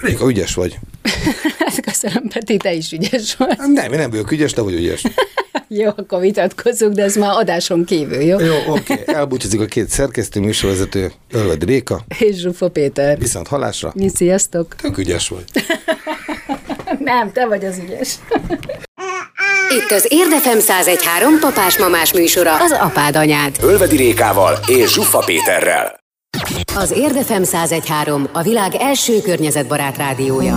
Réka, 0.00 0.28
ügyes 0.28 0.54
vagy. 0.54 0.78
Hát 1.58 1.80
köszönöm, 1.80 2.28
Peti, 2.28 2.56
te 2.56 2.72
is 2.72 2.92
ügyes 2.92 3.36
vagy. 3.36 3.58
Nem, 3.58 3.92
én 3.92 3.98
nem 3.98 4.10
vagyok 4.10 4.30
ügyes, 4.30 4.52
te 4.52 4.60
vagy 4.60 4.74
ügyes. 4.74 5.02
jó, 5.68 5.90
akkor 5.96 6.20
vitatkozunk, 6.20 6.94
de 6.94 7.02
ez 7.02 7.16
már 7.16 7.30
adáson 7.30 7.84
kívül, 7.84 8.20
jó? 8.20 8.38
Jó, 8.40 8.54
oké. 8.66 8.92
Okay. 8.92 9.14
Elbúcsúzik 9.14 9.60
a 9.60 9.64
két 9.64 9.88
szerkesztő, 9.88 10.40
műsorvezető, 10.40 11.12
Ölvedi 11.30 11.64
Réka. 11.64 12.00
És 12.18 12.36
Zsufa 12.36 12.68
Péter. 12.68 13.18
Viszont 13.18 13.48
halásra. 13.48 13.92
Mi, 13.94 14.08
sziasztok. 14.08 14.74
Tök 14.74 14.98
ügyes 14.98 15.28
vagy. 15.28 15.44
Nem, 16.98 17.32
te 17.32 17.46
vagy 17.46 17.64
az 17.64 17.80
ügyes. 17.84 18.14
Itt 19.68 19.90
az 19.90 20.06
Érdefem 20.08 20.58
1013 20.58 21.38
papás-mamás 21.40 22.12
műsora, 22.12 22.56
az 22.56 22.72
apád 22.72 23.16
anyád. 23.16 23.56
Ölvedi 23.62 23.96
Rékával 23.96 24.58
és 24.66 24.92
Zsuffa 24.92 25.18
Péterrel. 25.18 25.98
Az 26.74 26.90
Érdefem 26.90 27.42
1013 27.42 28.28
a 28.32 28.42
világ 28.42 28.74
első 28.74 29.20
környezetbarát 29.20 29.96
rádiója. 29.96 30.56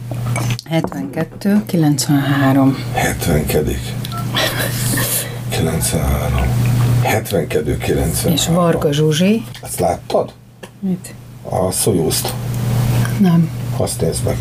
72, 0.69 1.61
93. 1.65 2.75
70 2.93 3.45
93. 5.49 6.47
72 7.03 7.77
93. 7.77 8.33
És 8.33 8.47
Varga 8.47 8.91
Zsuzsi. 8.91 9.43
Ezt 9.61 9.79
láttad? 9.79 10.33
Mit? 10.79 11.13
A 11.49 11.71
Soyuz-t. 11.71 12.33
Nem. 13.19 13.49
Azt 13.77 14.01
nézd 14.01 14.23
meg. 14.25 14.37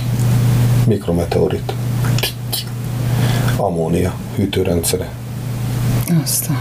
Mikrometeorit. 0.87 1.73
Ammónia 3.57 4.15
hűtőrendszere. 4.37 5.09
Azt 6.23 6.49
a... 6.49 6.53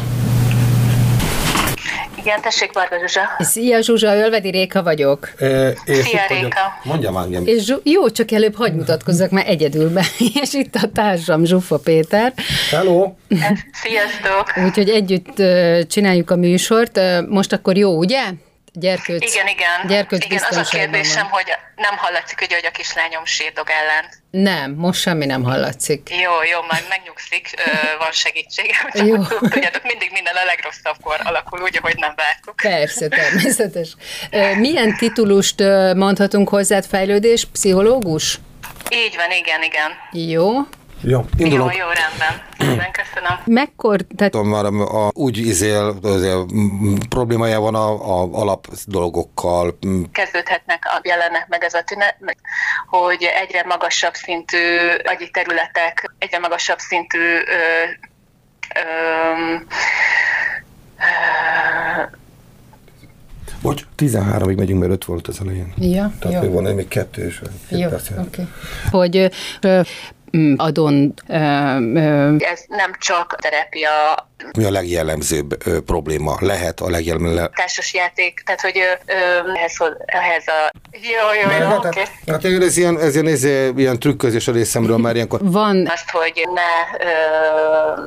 Igen, 2.22 2.42
tessék, 2.42 2.74
Varga 2.74 3.00
Zsuzsa. 3.00 3.22
Szia 3.40 3.82
Zsuzsa, 3.82 4.16
Ölvedi 4.16 4.50
Réka 4.50 4.84
vagyok. 4.84 5.30
E, 5.38 5.70
és 5.86 5.98
Szia, 5.98 6.20
vagyok. 6.28 6.44
Réka. 6.44 6.60
Mondjam 6.84 7.18
engem. 7.18 7.46
És 7.46 7.64
Zsu- 7.64 7.82
jó, 7.84 8.10
csak 8.10 8.32
előbb 8.32 8.56
hagy 8.56 8.74
mutatkozzak 8.76 9.30
már 9.30 9.48
egyedül 9.48 9.90
be. 9.90 10.06
És 10.42 10.54
itt 10.54 10.76
a 10.76 10.90
társam 10.94 11.46
Zsuffa 11.46 11.78
Péter. 11.78 12.34
Hello! 12.70 13.14
Sziasztok! 13.72 14.66
Úgyhogy 14.66 14.90
együtt 14.90 15.44
csináljuk 15.90 16.32
a 16.32 16.36
műsort. 16.36 17.00
Most 17.30 17.54
akkor 17.54 17.78
jó, 17.78 17.98
ugye? 17.98 18.22
Gyerkőc, 18.80 19.34
Igen, 19.34 19.48
igen. 19.48 19.88
Gyerkőc 19.88 20.26
igen, 20.26 20.44
az 20.50 20.56
a 20.58 20.64
kérdésem, 20.64 21.24
van. 21.24 21.32
hogy 21.32 21.52
nem 21.76 21.98
hallatszik, 21.98 22.42
ugye, 22.42 22.56
hogy 22.56 22.66
a 22.66 22.72
kislányom 22.72 23.26
sírdog 23.26 23.68
ellen. 23.70 24.06
Nem, 24.32 24.72
most 24.72 25.02
semmi 25.02 25.26
nem 25.26 25.44
hallatszik. 25.44 26.10
Jó, 26.10 26.44
jó, 26.52 26.60
majd 26.70 26.86
megnyugszik, 26.90 27.50
van 28.00 28.12
segítségem. 28.12 28.88
Jó. 29.10 29.24
Tudjátok, 29.54 29.84
mindig 29.84 30.10
minden 30.12 30.36
a 30.36 30.46
legrosszabbkor 30.46 31.20
alakul, 31.24 31.62
úgy, 31.62 31.78
ahogy 31.82 31.98
nem 31.98 32.14
vártuk. 32.16 32.56
Persze, 32.56 33.08
természetes. 33.22 33.96
Milyen 34.58 34.98
titulust 34.98 35.60
mondhatunk 35.96 36.50
hozzád? 36.50 36.86
Fejlődés, 36.86 37.46
pszichológus? 37.46 38.40
Így 38.90 39.16
van, 39.16 39.32
igen, 39.32 39.64
igen. 39.64 39.92
Jó. 40.12 40.50
Jó, 41.02 41.26
indulunk. 41.38 41.74
Jó, 41.74 41.80
jó, 41.80 41.86
rendben. 41.86 42.48
Rendben, 42.58 42.92
köszönöm. 42.92 43.40
Mekkor, 43.46 44.02
tehát 44.16 44.32
Tudom, 44.32 44.48
már 44.48 44.66
a, 44.66 45.06
a, 45.06 45.12
úgy 45.14 45.38
izél, 45.38 45.98
azért, 46.02 46.38
problémája 47.10 47.60
van 47.60 47.76
a, 47.76 47.90
a 47.90 48.30
alap 48.32 48.68
dolgokkal. 48.86 49.78
kezdődhetnek, 50.12 50.84
a- 50.86 51.02
jelennek 51.04 51.48
meg 51.48 51.64
ez 51.64 51.74
a 51.74 51.84
tünet, 51.84 52.16
hogy 52.88 53.24
egyre 53.42 53.64
magasabb 53.68 54.14
szintű 54.14 54.78
agyi 55.04 55.30
területek, 55.30 56.14
egyre 56.18 56.40
magasabb 56.40 56.80
szintű 56.80 57.20
ö, 57.20 57.42
ö, 58.76 59.56
ö, 60.98 62.18
Bocs, 63.62 63.84
13-ig 63.98 64.58
megyünk, 64.58 64.80
mert 64.80 64.92
5 64.92 65.06
volt 65.06 65.28
az 65.28 65.40
elején. 65.42 65.74
Ja, 65.78 66.12
Tehát 66.20 66.36
jó. 66.36 66.42
még 66.42 66.52
van 66.52 66.74
még 66.74 66.88
kettő 66.88 67.26
és 67.26 67.42
Jó, 67.70 67.88
oké. 67.88 68.14
Okay. 68.18 68.48
Hogy 68.92 69.32
ö, 69.62 69.82
adon 70.58 71.14
ö, 71.28 71.34
ö, 71.96 72.36
ez 72.40 72.64
nem 72.68 72.92
csak 73.00 73.36
terápia, 73.42 73.90
Mi 74.58 74.64
a 74.64 74.72
legjellemzőbb 74.72 75.68
ö, 75.68 75.82
probléma? 75.82 76.38
Lehet 76.40 76.80
a 76.80 76.90
legjellemzőbb? 76.90 77.54
társas 77.54 77.94
játék, 77.94 78.42
tehát 78.46 78.62
hogy 78.62 78.78
ö, 78.78 79.14
ö, 79.14 79.54
ehhez, 79.54 79.78
ehhez 80.06 80.44
a... 80.48 80.72
Jó, 80.92 81.42
jó, 81.52 81.60
jó, 81.60 81.70
Hát, 81.70 81.86
oké. 81.86 82.00
hát, 82.00 82.10
hát 82.28 82.46
ez 82.46 82.78
ilyen, 82.78 83.00
ez 83.00 83.16
ilyen, 83.16 83.28
ez 83.28 83.44
ilyen 83.78 84.00
trükközés 84.00 84.48
a 84.48 84.52
részemről, 84.52 84.98
már 84.98 85.16
ilyenkor 85.16 85.40
van 85.44 85.88
Azt, 85.88 86.10
hogy 86.10 86.48
ne, 86.54 87.06
ö, 87.06 88.06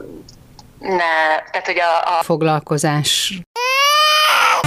ne, 0.79 1.41
tehát 1.51 1.67
hogy 1.67 1.79
a, 1.79 2.19
a 2.19 2.23
foglalkozás. 2.23 3.41